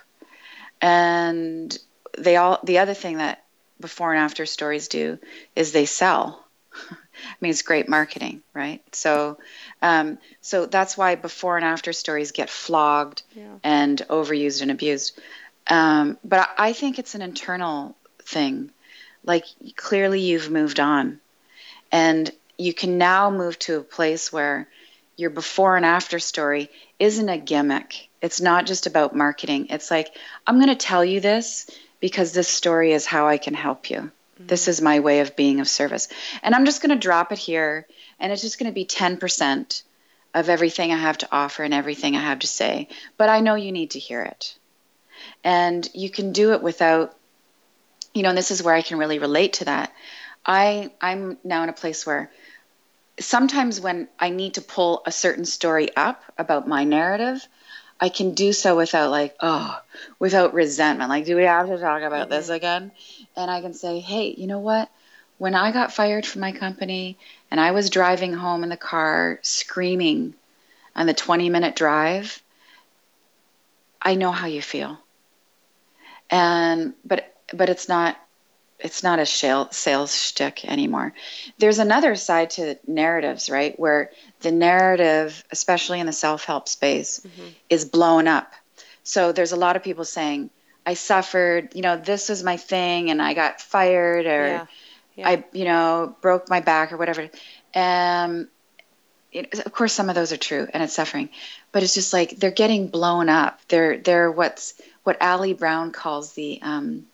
[0.82, 1.78] and
[2.18, 3.44] they all the other thing that
[3.80, 5.18] before and after stories do
[5.56, 6.46] is they sell
[6.92, 8.82] I mean, it's great marketing, right?
[8.96, 9.38] So,
[9.82, 13.58] um, so that's why before and after stories get flogged yeah.
[13.64, 15.20] and overused and abused.
[15.68, 18.72] Um, but I think it's an internal thing.
[19.24, 21.20] Like clearly, you've moved on,
[21.92, 24.68] and you can now move to a place where
[25.16, 26.70] your before and after story
[27.02, 28.10] isn't a gimmick.
[28.22, 29.68] It's not just about marketing.
[29.72, 31.68] It's like, I'm going to tell you this
[32.00, 33.98] because this story is how I can help you.
[33.98, 34.46] Mm-hmm.
[34.46, 36.10] This is my way of being of service.
[36.44, 37.88] And I'm just going to drop it here,
[38.20, 39.82] and it's just going to be 10%
[40.36, 42.88] of everything I have to offer and everything I have to say.
[43.18, 44.56] But I know you need to hear it.
[45.44, 47.18] And you can do it without,
[48.14, 49.92] you know, and this is where I can really relate to that.
[50.46, 52.30] I, I'm now in a place where
[53.22, 57.48] sometimes when I need to pull a certain story up about my narrative,
[58.00, 59.80] I can do so without like, oh,
[60.20, 61.10] without resentment.
[61.10, 62.32] Like, do we have to talk about mm-hmm.
[62.32, 62.92] this again?
[63.36, 64.90] And I can say, hey, you know what?
[65.38, 67.18] When I got fired from my company
[67.50, 70.34] and I was driving home in the car screaming
[70.96, 72.42] on the 20 minute drive,
[74.02, 75.00] I know how you feel.
[76.30, 78.18] And but but it's not
[78.84, 81.14] it's not a sales shtick anymore.
[81.58, 83.80] There's another side to narratives, right?
[83.80, 87.50] Where the narrative, especially in the self help space, mm-hmm.
[87.70, 88.54] is blown up.
[89.04, 90.50] So there's a lot of people saying,
[90.86, 94.66] I suffered, you know, this was my thing and I got fired or yeah.
[95.16, 95.30] Yeah.
[95.30, 97.30] I, you know, broke my back or whatever.
[97.76, 98.48] Um,
[99.32, 101.30] it, of course, some of those are true and it's suffering,
[101.72, 103.60] but it's just like they're getting blown up.
[103.68, 107.06] They're, they're what's, what Ali Brown calls the, um,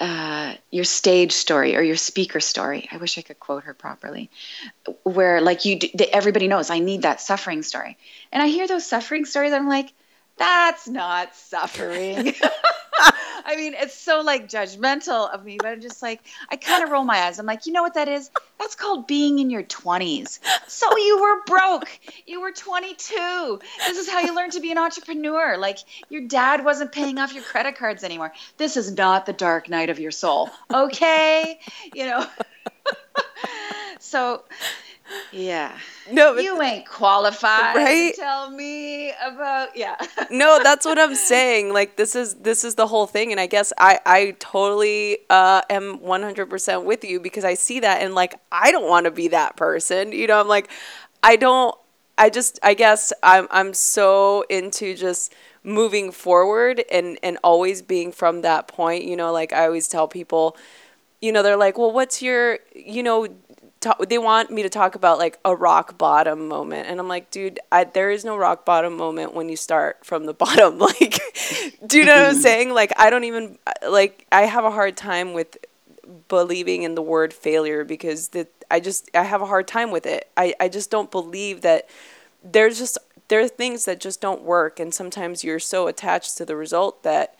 [0.00, 2.88] uh, your stage story or your speaker story.
[2.90, 4.30] I wish I could quote her properly,
[5.02, 5.78] where like you,
[6.12, 7.96] everybody knows I need that suffering story,
[8.32, 9.52] and I hear those suffering stories.
[9.52, 9.92] I'm like,
[10.36, 12.34] that's not suffering.
[13.44, 16.90] I mean, it's so like judgmental of me, but I'm just like, I kind of
[16.90, 17.38] roll my eyes.
[17.38, 18.30] I'm like, you know what that is?
[18.58, 20.38] That's called being in your 20s.
[20.68, 21.88] So you were broke.
[22.26, 23.60] You were 22.
[23.86, 25.56] This is how you learn to be an entrepreneur.
[25.58, 28.32] Like your dad wasn't paying off your credit cards anymore.
[28.56, 30.50] This is not the dark night of your soul.
[30.72, 31.58] Okay?
[31.94, 32.26] You know.
[33.98, 34.44] so
[35.32, 35.76] Yeah.
[36.10, 38.14] No, you ain't qualified Right?
[38.14, 39.96] to tell me about yeah.
[40.30, 41.72] no, that's what I'm saying.
[41.72, 45.62] Like this is this is the whole thing, and I guess I I totally uh,
[45.70, 49.28] am 100% with you because I see that, and like I don't want to be
[49.28, 50.12] that person.
[50.12, 50.70] You know, I'm like,
[51.22, 51.74] I don't.
[52.16, 58.12] I just I guess I'm I'm so into just moving forward and and always being
[58.12, 59.04] from that point.
[59.04, 60.56] You know, like I always tell people,
[61.20, 63.26] you know, they're like, well, what's your, you know,
[63.84, 67.30] ta- they want me to talk about like a rock bottom moment, and I'm like,
[67.30, 70.78] dude, I, there is no rock bottom moment when you start from the bottom.
[70.78, 71.20] Like,
[71.86, 72.72] do you know what I'm saying?
[72.72, 74.26] Like, I don't even like.
[74.32, 75.56] I have a hard time with
[76.28, 80.06] believing in the word failure because the I just I have a hard time with
[80.06, 80.28] it.
[80.36, 81.88] I I just don't believe that
[82.42, 86.44] there's just there are things that just don't work and sometimes you're so attached to
[86.44, 87.38] the result that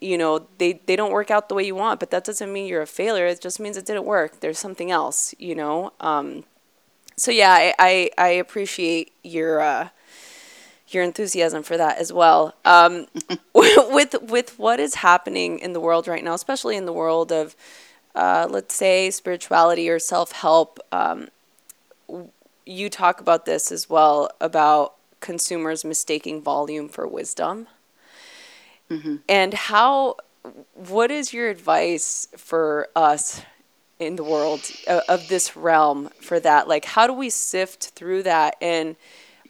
[0.00, 2.66] you know they they don't work out the way you want but that doesn't mean
[2.66, 3.26] you're a failure.
[3.26, 4.40] It just means it didn't work.
[4.40, 5.92] There's something else you know?
[6.00, 6.44] Um
[7.16, 9.88] so yeah i i, I appreciate your uh
[10.90, 12.54] your enthusiasm for that as well.
[12.64, 13.06] Um
[13.54, 17.54] with with what is happening in the world right now especially in the world of
[18.14, 21.28] uh, let's say spirituality or self-help um,
[22.66, 27.66] you talk about this as well about consumers mistaking volume for wisdom
[29.28, 30.16] and how
[30.74, 33.42] what is your advice for us
[33.98, 36.68] in the world of, of this realm for that?
[36.68, 38.56] Like how do we sift through that?
[38.60, 38.96] And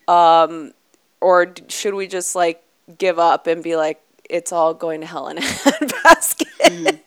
[0.06, 0.72] um
[1.20, 2.62] or should we just like
[2.96, 7.00] give up and be like it's all going to hell in a handbasket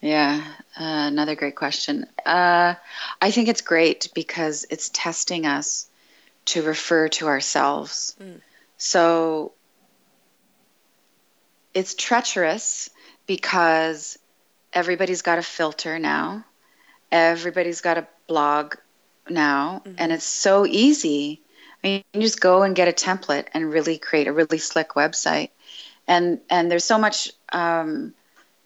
[0.00, 0.44] Yeah,
[0.78, 2.06] uh, another great question.
[2.24, 2.74] Uh,
[3.20, 5.88] I think it's great because it's testing us
[6.46, 8.16] to refer to ourselves.
[8.76, 9.52] So
[11.74, 12.90] it's treacherous
[13.26, 14.18] because
[14.72, 16.44] everybody's got a filter now,
[17.10, 18.74] everybody's got a blog
[19.28, 21.40] now, and it's so easy.
[21.82, 24.58] I mean, you can just go and get a template and really create a really
[24.58, 25.50] slick website.
[26.06, 28.14] And, and there's so much um,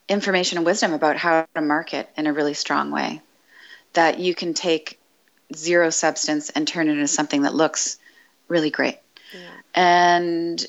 [0.09, 3.21] information and wisdom about how to market in a really strong way
[3.93, 4.99] that you can take
[5.55, 7.99] zero substance and turn it into something that looks
[8.49, 8.99] really great.
[9.75, 10.65] And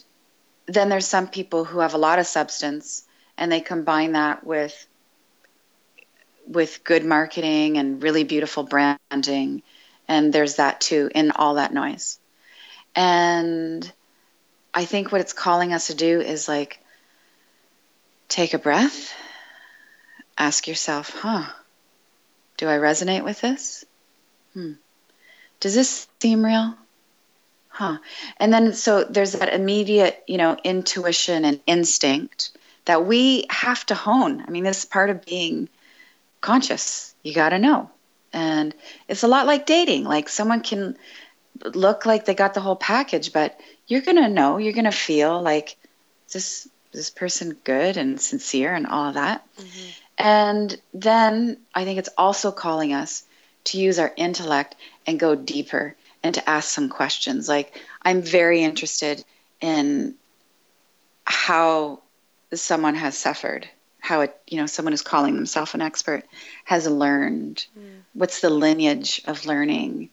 [0.66, 3.04] then there's some people who have a lot of substance
[3.38, 4.88] and they combine that with
[6.46, 9.64] with good marketing and really beautiful branding
[10.08, 12.20] and there's that too in all that noise.
[12.96, 13.90] And
[14.74, 16.80] I think what it's calling us to do is like
[18.28, 19.14] take a breath,
[20.38, 21.46] ask yourself, huh,
[22.58, 23.86] do I resonate with this?
[24.54, 24.74] Hmm.
[25.60, 26.76] Does this seem real?
[27.74, 27.98] Huh.
[28.38, 32.52] And then so there's that immediate, you know, intuition and instinct
[32.86, 34.44] that we have to hone.
[34.48, 35.70] I mean, this is part of being
[36.40, 37.16] conscious.
[37.24, 37.90] You got to know.
[38.32, 38.76] And
[39.08, 40.04] it's a lot like dating.
[40.04, 40.96] Like someone can
[41.66, 44.92] look like they got the whole package, but you're going to know, you're going to
[44.92, 45.76] feel like
[46.32, 49.44] this this person good and sincere and all of that.
[49.58, 49.90] Mm-hmm.
[50.20, 53.24] And then I think it's also calling us
[53.64, 54.76] to use our intellect
[55.08, 57.50] and go deeper and to ask some questions.
[57.50, 59.24] Like, I'm very interested
[59.62, 60.16] in
[61.26, 62.00] how
[62.54, 63.68] someone has suffered,
[64.00, 66.24] how it, you know, someone who's calling themselves an expert
[66.64, 67.66] has learned.
[67.78, 68.02] Mm.
[68.14, 70.10] What's the lineage of learning?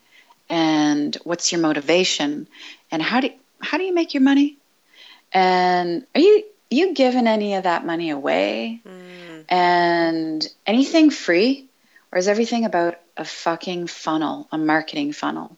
[0.49, 2.49] And what's your motivation?
[2.91, 4.57] And how do how do you make your money?
[5.33, 8.81] And are you you giving any of that money away?
[8.87, 9.45] Mm.
[9.49, 11.67] And anything free?
[12.13, 15.57] Or is everything about a fucking funnel, a marketing funnel?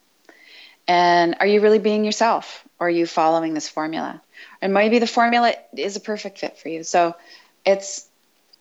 [0.87, 2.67] And are you really being yourself?
[2.79, 4.21] Or are you following this formula?
[4.61, 6.83] And maybe the formula is a perfect fit for you.
[6.83, 7.15] So
[7.65, 8.07] it's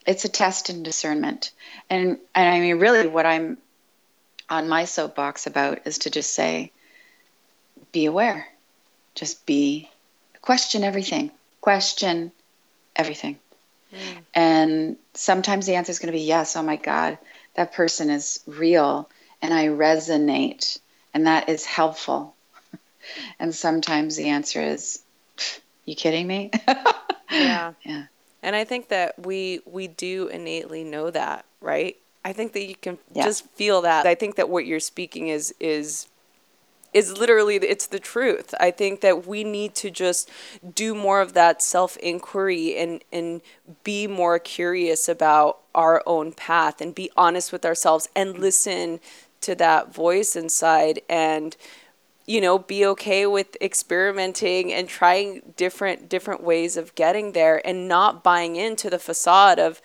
[0.06, 1.52] it's a test in discernment.
[1.90, 3.58] And and I mean really what I'm
[4.48, 6.72] on my soapbox about is to just say,
[7.90, 8.46] be aware.
[9.14, 9.90] Just be
[10.40, 11.30] question everything.
[11.60, 12.32] Question
[12.94, 13.38] everything.
[13.90, 14.18] Hmm.
[14.34, 16.56] And sometimes the answer is going to be yes.
[16.56, 17.18] Oh my God,
[17.54, 19.08] that person is real
[19.40, 20.78] and I resonate
[21.14, 22.34] and that is helpful.
[23.38, 25.02] and sometimes the answer is,
[25.84, 26.50] you kidding me?
[27.30, 28.04] yeah yeah.
[28.42, 31.96] And I think that we we do innately know that, right?
[32.24, 33.24] I think that you can Yeah.
[33.24, 34.06] just feel that.
[34.06, 36.08] I think that what you're speaking is is
[36.92, 38.54] is literally it's the truth.
[38.60, 40.30] I think that we need to just
[40.74, 43.40] do more of that self inquiry and and
[43.82, 49.00] be more curious about our own path and be honest with ourselves and listen
[49.42, 51.56] to that voice inside and
[52.26, 57.88] you know be okay with experimenting and trying different different ways of getting there and
[57.88, 59.80] not buying into the facade of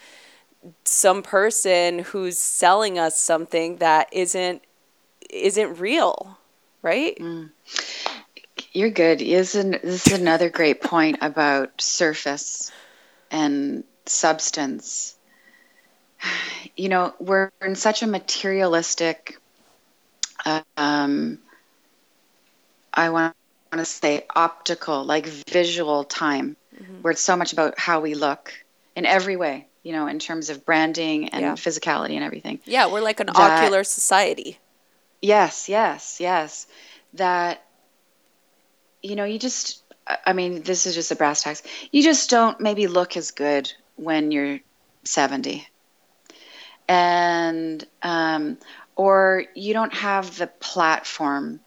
[0.84, 4.62] some person who's selling us something that isn't
[5.30, 6.38] isn't real,
[6.82, 7.18] right?
[7.18, 7.52] Mm.
[8.72, 9.22] You're good.
[9.22, 12.72] Isn't this is another great point about surface
[13.32, 15.16] and substance?
[16.76, 19.40] You know, we're in such a materialistic.
[20.76, 21.40] Um,
[22.94, 23.36] I want
[23.72, 27.02] to say optical, like visual time, mm-hmm.
[27.02, 28.54] where it's so much about how we look
[28.96, 29.68] in every way.
[29.84, 31.54] You know, in terms of branding and yeah.
[31.54, 32.60] physicality and everything.
[32.66, 34.60] Yeah, we're like an that, ocular society.
[35.22, 36.68] Yes, yes, yes.
[37.14, 37.64] That
[39.02, 39.84] you know, you just,
[40.26, 41.64] I mean, this is just a brass tacks.
[41.92, 44.60] You just don't maybe look as good when you're
[45.04, 45.68] 70.
[46.88, 48.58] And, um,
[48.98, 51.62] or you don't have the platform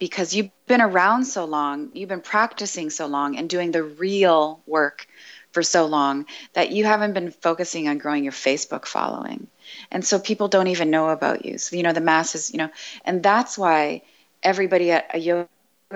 [0.00, 4.62] because you've been around so long, you've been practicing so long and doing the real
[4.66, 5.06] work
[5.52, 6.24] for so long
[6.54, 9.46] that you haven't been focusing on growing your Facebook following.
[9.90, 11.58] And so people don't even know about you.
[11.58, 12.70] So, you know, the masses, you know,
[13.04, 14.02] and that's why
[14.42, 15.48] everybody at a yoga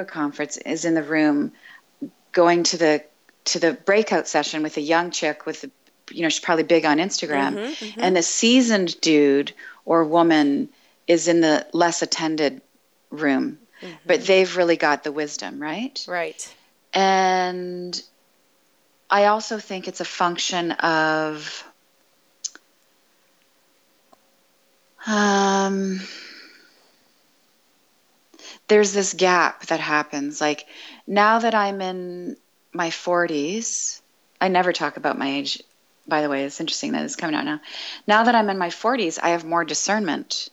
[0.07, 1.53] conference is in the room
[2.33, 3.05] going to the
[3.45, 5.65] to the breakout session with a young chick with
[6.11, 8.01] you know she's probably big on Instagram mm-hmm, mm-hmm.
[8.03, 9.53] and the seasoned dude
[9.85, 10.69] or woman
[11.07, 12.61] is in the less attended
[13.11, 13.95] room mm-hmm.
[14.07, 16.55] but they've really got the wisdom right right
[16.93, 18.03] and
[19.11, 21.65] I also think it's a function of
[25.07, 26.01] um
[28.69, 30.41] there's this gap that happens.
[30.41, 30.67] Like
[31.07, 32.37] now that I'm in
[32.73, 34.01] my 40s,
[34.41, 35.63] I never talk about my age.
[36.07, 37.61] By the way, it's interesting that it's coming out now.
[38.07, 40.49] Now that I'm in my 40s, I have more discernment.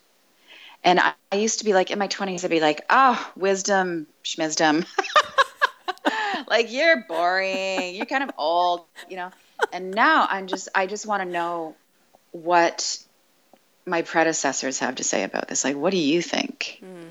[0.83, 4.07] And I, I used to be like in my 20s, I'd be like, oh, wisdom,
[4.23, 4.85] schmizdom.
[6.47, 7.95] like you're boring.
[7.95, 9.31] You're kind of old, you know.
[9.71, 11.75] And now I'm just, I just want to know
[12.31, 12.97] what
[13.85, 15.63] my predecessors have to say about this.
[15.63, 16.81] Like, what do you think?
[16.83, 17.09] Mm.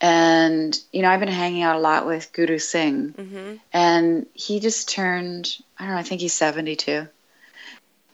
[0.00, 3.12] And, you know, I've been hanging out a lot with Guru Singh.
[3.12, 3.54] Mm-hmm.
[3.72, 7.06] And he just turned, I don't know, I think he's 72.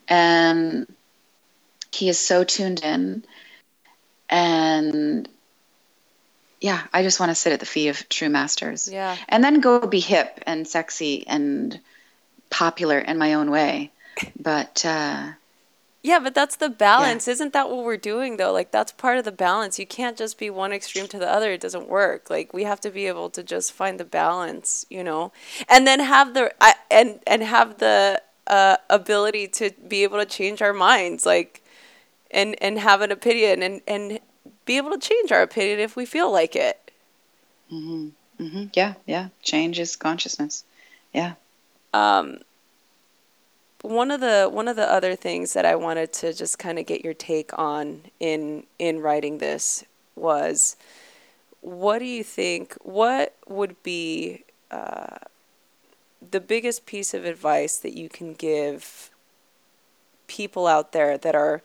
[0.08, 0.92] And
[1.92, 3.24] he is so tuned in.
[4.28, 5.28] And
[6.60, 8.88] yeah, I just want to sit at the feet of true masters.
[8.88, 9.16] Yeah.
[9.28, 11.78] And then go be hip and sexy and
[12.50, 13.90] popular in my own way.
[14.40, 15.32] But, uh,
[16.06, 17.26] yeah, but that's the balance.
[17.26, 17.32] Yeah.
[17.32, 18.52] Isn't that what we're doing though?
[18.52, 19.76] Like that's part of the balance.
[19.76, 21.50] You can't just be one extreme to the other.
[21.50, 22.30] It doesn't work.
[22.30, 25.32] Like we have to be able to just find the balance, you know.
[25.68, 30.26] And then have the I, and and have the uh, ability to be able to
[30.26, 31.60] change our minds like
[32.30, 34.20] and and have an opinion and and
[34.64, 36.90] be able to change our opinion if we feel like it.
[37.72, 38.12] Mhm.
[38.38, 38.70] Mhm.
[38.74, 39.28] Yeah, yeah.
[39.42, 40.64] Change is consciousness.
[41.12, 41.34] Yeah.
[41.94, 42.40] Um
[43.82, 46.86] one of the one of the other things that I wanted to just kind of
[46.86, 49.84] get your take on in in writing this
[50.16, 50.76] was
[51.60, 55.18] what do you think what would be uh,
[56.30, 59.10] the biggest piece of advice that you can give
[60.26, 61.62] people out there that are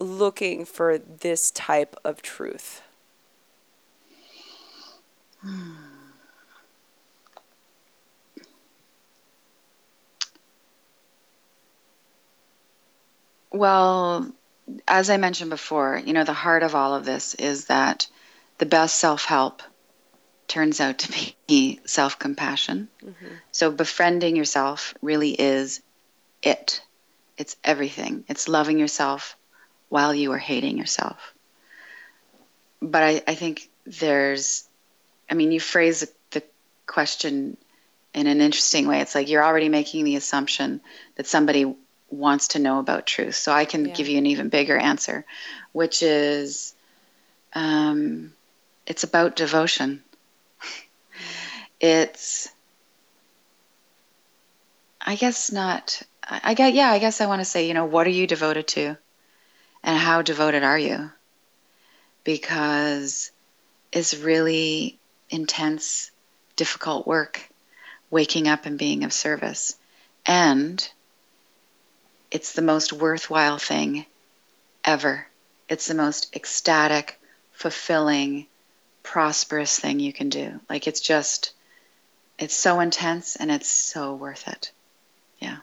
[0.00, 2.82] looking for this type of truth?
[13.52, 14.32] Well,
[14.86, 18.06] as I mentioned before, you know, the heart of all of this is that
[18.58, 19.62] the best self help
[20.46, 22.88] turns out to be self compassion.
[23.02, 23.34] Mm-hmm.
[23.52, 25.80] So, befriending yourself really is
[26.42, 26.82] it.
[27.36, 28.24] It's everything.
[28.28, 29.36] It's loving yourself
[29.90, 31.34] while you are hating yourself.
[32.80, 34.66] But I, I think there's,
[35.30, 36.42] I mean, you phrase the
[36.86, 37.58] question
[38.14, 39.00] in an interesting way.
[39.00, 40.80] It's like you're already making the assumption
[41.16, 41.76] that somebody
[42.08, 43.34] wants to know about truth.
[43.34, 43.94] So I can yeah.
[43.94, 45.26] give you an even bigger answer,
[45.72, 46.74] which is
[47.52, 48.32] um,
[48.86, 50.02] it's about devotion.
[51.80, 52.48] it's,
[55.00, 56.00] I guess, not.
[56.24, 58.26] I, I get, yeah, I guess I want to say, you know, what are you
[58.26, 58.96] devoted to?
[59.82, 61.10] And how devoted are you?
[62.24, 63.30] Because
[63.92, 64.98] it's really
[65.30, 66.10] intense,
[66.56, 67.48] difficult work
[68.10, 69.76] waking up and being of service.
[70.26, 70.86] And
[72.30, 74.06] it's the most worthwhile thing
[74.84, 75.26] ever.
[75.68, 77.20] It's the most ecstatic,
[77.52, 78.46] fulfilling,
[79.02, 80.60] prosperous thing you can do.
[80.68, 81.52] Like it's just,
[82.38, 84.72] it's so intense and it's so worth it.
[85.38, 85.58] Yeah.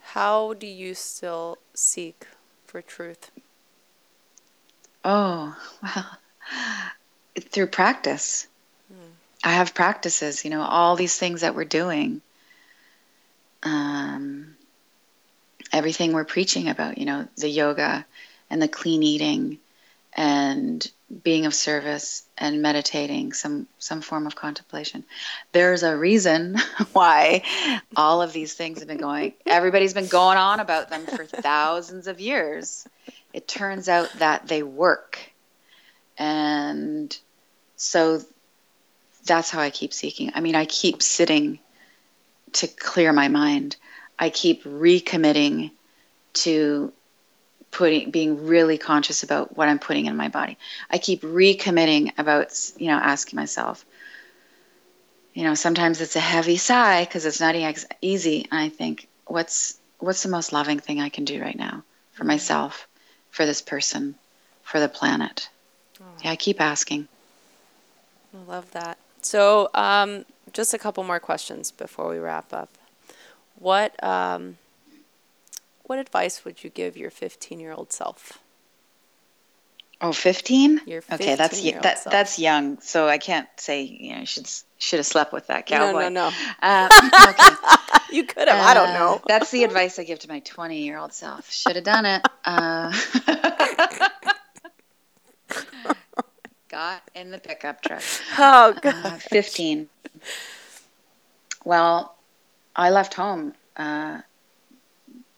[0.00, 2.26] How do you still seek
[2.70, 3.32] for truth?
[5.04, 6.06] Oh, well,
[7.40, 8.46] through practice.
[8.88, 9.10] Hmm.
[9.42, 12.20] I have practices, you know, all these things that we're doing.
[13.64, 14.54] Um,
[15.72, 18.06] everything we're preaching about, you know, the yoga
[18.48, 19.58] and the clean eating
[20.12, 20.90] and
[21.22, 25.04] being of service and meditating some some form of contemplation.
[25.52, 26.56] There's a reason
[26.92, 27.42] why
[27.96, 29.34] all of these things have been going.
[29.46, 32.86] Everybody's been going on about them for thousands of years.
[33.32, 35.18] It turns out that they work.
[36.18, 37.16] And
[37.76, 38.20] so
[39.24, 40.32] that's how i keep seeking.
[40.34, 41.58] I mean i keep sitting
[42.52, 43.76] to clear my mind.
[44.18, 45.70] I keep recommitting
[46.32, 46.92] to
[47.70, 50.58] putting being really conscious about what I'm putting in my body.
[50.90, 53.84] I keep recommitting about you know asking myself.
[55.34, 57.54] You know, sometimes it's a heavy sigh because it's not
[58.02, 61.84] easy, and I think, what's what's the most loving thing I can do right now
[62.12, 62.88] for myself,
[63.30, 64.16] for this person,
[64.62, 65.48] for the planet?
[66.00, 66.04] Oh.
[66.24, 67.06] Yeah, I keep asking.
[68.34, 68.98] I love that.
[69.22, 72.70] So, um, just a couple more questions before we wrap up.
[73.56, 74.56] What um,
[75.90, 78.38] what advice would you give your 15 year old self?
[80.00, 80.82] Oh, 15?
[80.86, 82.12] Okay, that's that, self.
[82.12, 86.02] that's young, so I can't say you know should should have slept with that cowboy.
[86.02, 86.30] No, no, no.
[86.62, 86.88] Uh,
[87.28, 87.56] okay.
[88.16, 88.60] you could have.
[88.60, 89.14] Uh, I don't know.
[89.16, 91.50] Uh, that's the advice I give to my 20 year old self.
[91.50, 92.24] Should have done it.
[92.44, 92.92] Uh,
[96.68, 98.02] got in the pickup truck.
[98.38, 98.94] Oh God.
[99.04, 99.88] Uh, 15.
[101.64, 102.14] Well,
[102.76, 104.20] I left home uh,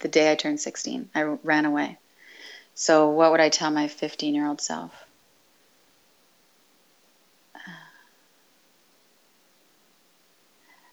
[0.02, 1.08] the day I turned 16.
[1.14, 1.98] I ran away.
[2.74, 4.92] So, what would I tell my 15 year old self?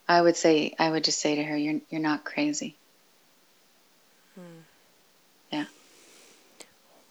[0.07, 2.76] I would say, I would just say to her, "You're you're not crazy."
[4.34, 4.62] Hmm.
[5.51, 5.66] Yeah.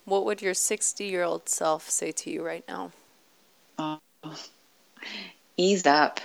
[0.05, 2.91] What would your 60 year old self say to you right now?
[3.79, 4.01] Oh,
[5.57, 6.21] ease up.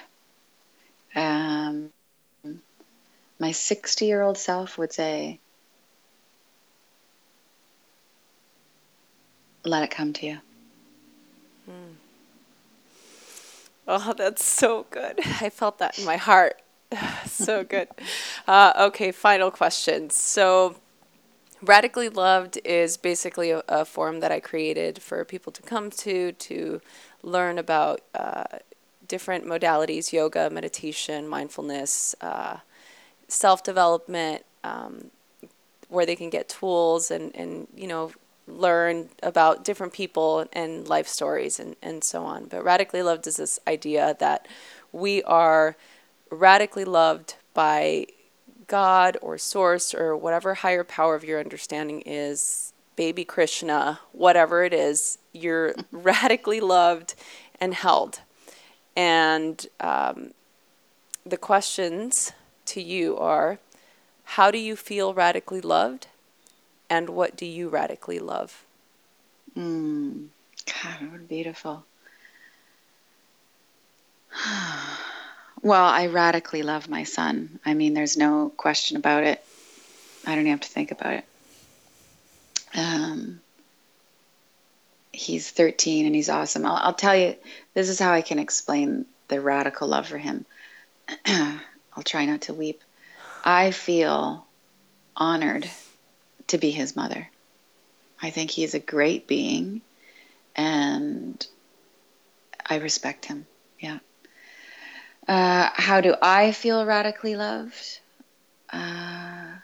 [1.16, 1.92] Um,
[3.38, 5.40] my 60 year old self would say,
[9.64, 10.38] let it come to you.
[11.66, 11.94] Hmm.
[13.88, 15.20] Oh, that's so good.
[15.42, 16.62] I felt that in my heart.
[17.26, 17.88] so good.
[18.46, 20.10] Uh, okay, final question.
[20.10, 20.76] So,
[21.62, 26.34] Radically Loved is basically a, a, forum that I created for people to come to
[26.34, 26.82] to
[27.22, 28.44] learn about uh,
[29.08, 32.58] different modalities yoga, meditation, mindfulness, uh,
[33.30, 35.12] self development, um,
[35.88, 38.12] where they can get tools and, and you know
[38.48, 42.46] learn about different people and life stories and, and so on.
[42.46, 44.48] But radically loved is this idea that
[44.92, 45.76] we are
[46.30, 48.08] radically loved by
[48.68, 54.74] God or source or whatever higher power of your understanding is, baby Krishna, whatever it
[54.74, 57.16] is, you're radically loved
[57.60, 58.22] and held.
[58.96, 60.32] And um,
[61.26, 62.32] the questions
[62.66, 63.60] to you are
[64.24, 66.08] how do you feel radically loved?
[66.94, 68.64] And what do you radically love?
[69.58, 70.28] Mm.
[70.84, 71.84] God, beautiful.
[75.64, 77.60] well, I radically love my son.
[77.66, 79.44] I mean, there's no question about it.
[80.28, 81.26] I don't have to think about it.
[82.76, 83.42] Um,
[85.12, 86.64] he's 13 and he's awesome.
[86.64, 87.36] I'll, I'll tell you,
[87.74, 90.46] this is how I can explain the radical love for him.
[91.26, 92.84] I'll try not to weep.
[93.44, 94.46] I feel
[95.18, 95.68] honored
[96.48, 97.30] to be his mother.
[98.22, 99.82] I think he's a great being
[100.56, 101.46] and
[102.66, 103.46] I respect him.
[103.80, 104.00] Yeah.
[105.28, 108.00] Uh, how do I feel radically loved?
[108.72, 109.56] Uh,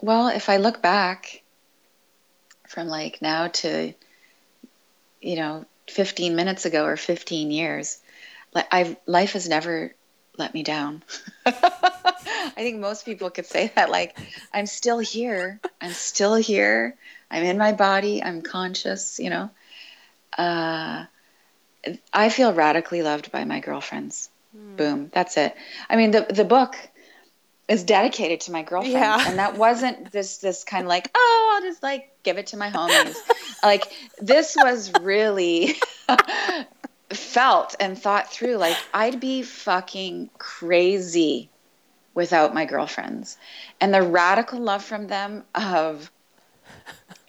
[0.00, 1.42] well, if I look back
[2.66, 3.92] from like now to,
[5.20, 7.98] you know, 15 minutes ago or 15 years,
[8.54, 9.94] like I've, life has never
[10.36, 11.02] let me down.
[12.28, 13.90] I think most people could say that.
[13.90, 14.18] Like,
[14.52, 15.60] I'm still here.
[15.80, 16.96] I'm still here.
[17.30, 18.22] I'm in my body.
[18.22, 19.50] I'm conscious, you know.
[20.36, 21.04] Uh,
[22.12, 24.30] I feel radically loved by my girlfriends.
[24.56, 24.76] Mm.
[24.76, 25.10] Boom.
[25.12, 25.54] That's it.
[25.88, 26.76] I mean, the, the book
[27.68, 28.94] is dedicated to my girlfriends.
[28.94, 29.28] Yeah.
[29.28, 32.56] And that wasn't this, this kind of like, oh, I'll just like give it to
[32.56, 33.14] my homies.
[33.62, 35.76] like, this was really
[37.10, 38.56] felt and thought through.
[38.56, 41.50] Like, I'd be fucking crazy
[42.18, 43.38] without my girlfriends.
[43.80, 46.10] And the radical love from them of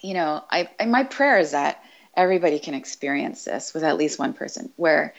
[0.01, 1.83] you know I, I, my prayer is that
[2.15, 5.13] everybody can experience this with at least one person where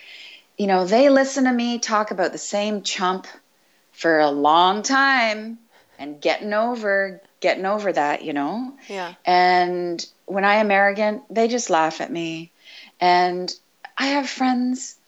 [0.59, 3.29] you know they listen to me talk about the same chump
[3.93, 5.61] for a long time
[6.01, 8.75] and getting over getting over that you know?
[8.89, 9.15] Yeah.
[9.25, 12.51] And when i am arrogant they just laugh at me.
[13.01, 13.55] And
[13.97, 14.99] i have friends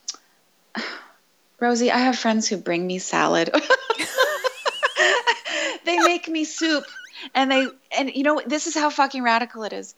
[1.59, 3.53] rosie i have friends who bring me salad
[5.85, 6.85] they make me soup
[7.35, 9.95] and they and you know this is how fucking radical it is.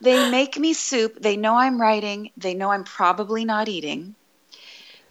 [0.00, 1.20] They make me soup.
[1.20, 2.30] They know I'm writing.
[2.36, 4.14] They know I'm probably not eating.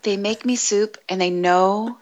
[0.04, 1.98] They make me soup and they know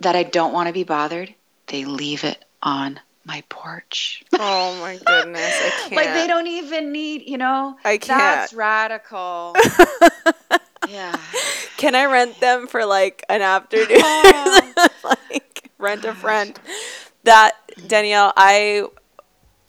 [0.00, 1.34] that I don't want to be bothered.
[1.66, 4.24] They leave it on my porch.
[4.44, 5.92] Oh my goodness, I can't.
[5.96, 7.76] like they don't even need, you know.
[7.84, 8.18] I can't.
[8.18, 9.54] That's radical.
[10.88, 11.16] yeah.
[11.76, 13.86] Can I rent them for like an afternoon?
[13.90, 14.88] Oh.
[15.04, 16.58] like rent a friend.
[17.24, 17.52] That
[17.86, 18.86] Danielle, I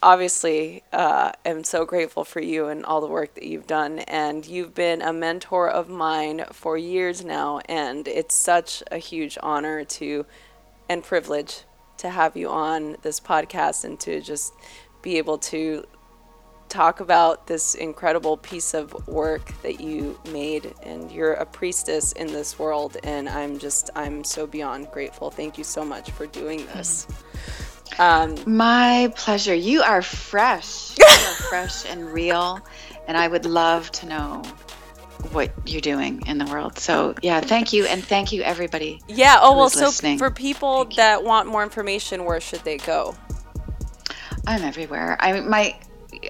[0.01, 4.45] obviously uh, am so grateful for you and all the work that you've done, and
[4.45, 9.83] you've been a mentor of mine for years now, and it's such a huge honor
[9.85, 10.25] to
[10.89, 11.61] and privilege
[11.97, 14.53] to have you on this podcast and to just
[15.01, 15.85] be able to
[16.69, 20.73] talk about this incredible piece of work that you made.
[20.81, 22.97] And you're a priestess in this world.
[23.03, 25.29] And i'm just i'm so beyond grateful.
[25.29, 27.05] Thank you so much for doing this
[27.99, 29.53] um, My pleasure.
[29.53, 30.95] You are fresh.
[30.99, 32.59] You are fresh and real.
[33.07, 34.41] And I would love to know
[35.31, 36.77] what you're doing in the world.
[36.79, 37.85] So, yeah, thank you.
[37.85, 38.99] And thank you, everybody.
[39.07, 40.17] yeah oh well so listening.
[40.17, 40.95] for people Thank you.
[40.97, 43.15] that want more information where should they go
[44.47, 45.15] I'm everywhere.
[45.19, 45.77] I my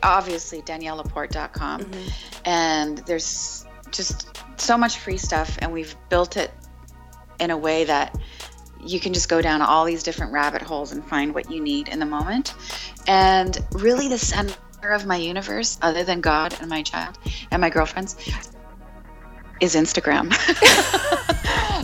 [0.04, 2.10] obviously daniellelaporte.com Mm-hmm.
[2.46, 6.52] and there's just so much free stuff and we've built it
[7.40, 8.16] in a way that
[8.86, 11.88] you can just go down all these different rabbit holes and find what you need
[11.88, 12.54] in the moment.
[13.08, 14.56] And really the center
[14.92, 17.18] of my universe other than God and my child
[17.52, 18.16] and my girlfriends
[19.62, 20.28] is Instagram.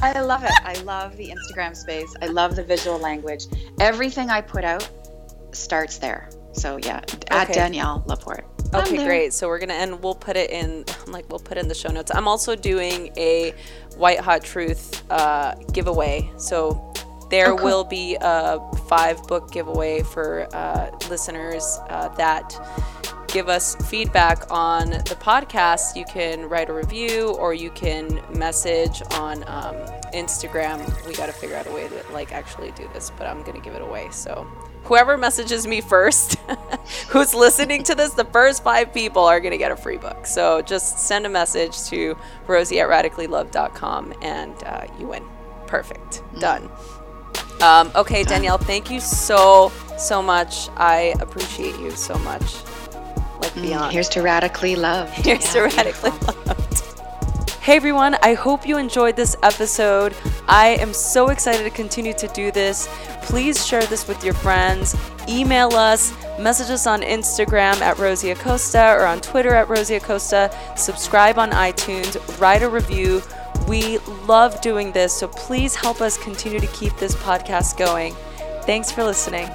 [0.02, 0.52] I love it.
[0.64, 2.14] I love the Instagram space.
[2.22, 3.46] I love the visual language.
[3.80, 4.88] Everything I put out
[5.52, 6.30] starts there.
[6.54, 6.98] So yeah,
[7.30, 7.54] at Okay.
[7.54, 8.46] Danielle LaPorte.
[8.74, 9.34] Okay, great.
[9.34, 10.02] So we're gonna end.
[10.04, 12.12] we'll put it in I'm like we'll put it in the show notes.
[12.14, 13.54] I'm also doing a
[13.98, 16.32] White Hot Truth uh, giveaway.
[16.38, 16.89] So
[17.30, 17.64] there cool.
[17.64, 22.60] will be a five book giveaway for uh, listeners uh, that
[23.32, 25.96] give us feedback on the podcast.
[25.96, 29.76] You can write a review or you can message on um,
[30.14, 30.80] Instagram.
[31.08, 33.60] We got to figure out a way to like actually do this, but I'm gonna
[33.60, 34.08] give it away.
[34.12, 34.48] So
[34.84, 36.36] whoever messages me first,
[37.10, 40.26] who's listening to this, the first five people are gonna get a free book.
[40.26, 42.18] So just send a message to
[42.48, 45.24] Rosie at radicallylove.com and uh, you win.
[45.68, 46.24] Perfect.
[46.40, 46.68] Done.
[47.62, 50.70] Um, okay, Danielle, thank you so so much.
[50.78, 52.56] I appreciate you so much.
[53.42, 53.92] Like beyond.
[53.92, 55.10] Here's to radically love.
[55.14, 56.70] Here's to radically loved.
[57.62, 60.16] Hey everyone, I hope you enjoyed this episode.
[60.48, 62.90] I am so excited to continue to do this.
[63.22, 64.96] Please share this with your friends.
[65.28, 70.50] Email us, message us on Instagram at Rosie Acosta or on Twitter at Rosie Acosta.
[70.76, 73.22] Subscribe on iTunes, write a review.
[73.70, 78.16] We love doing this, so please help us continue to keep this podcast going.
[78.64, 79.48] Thanks for listening.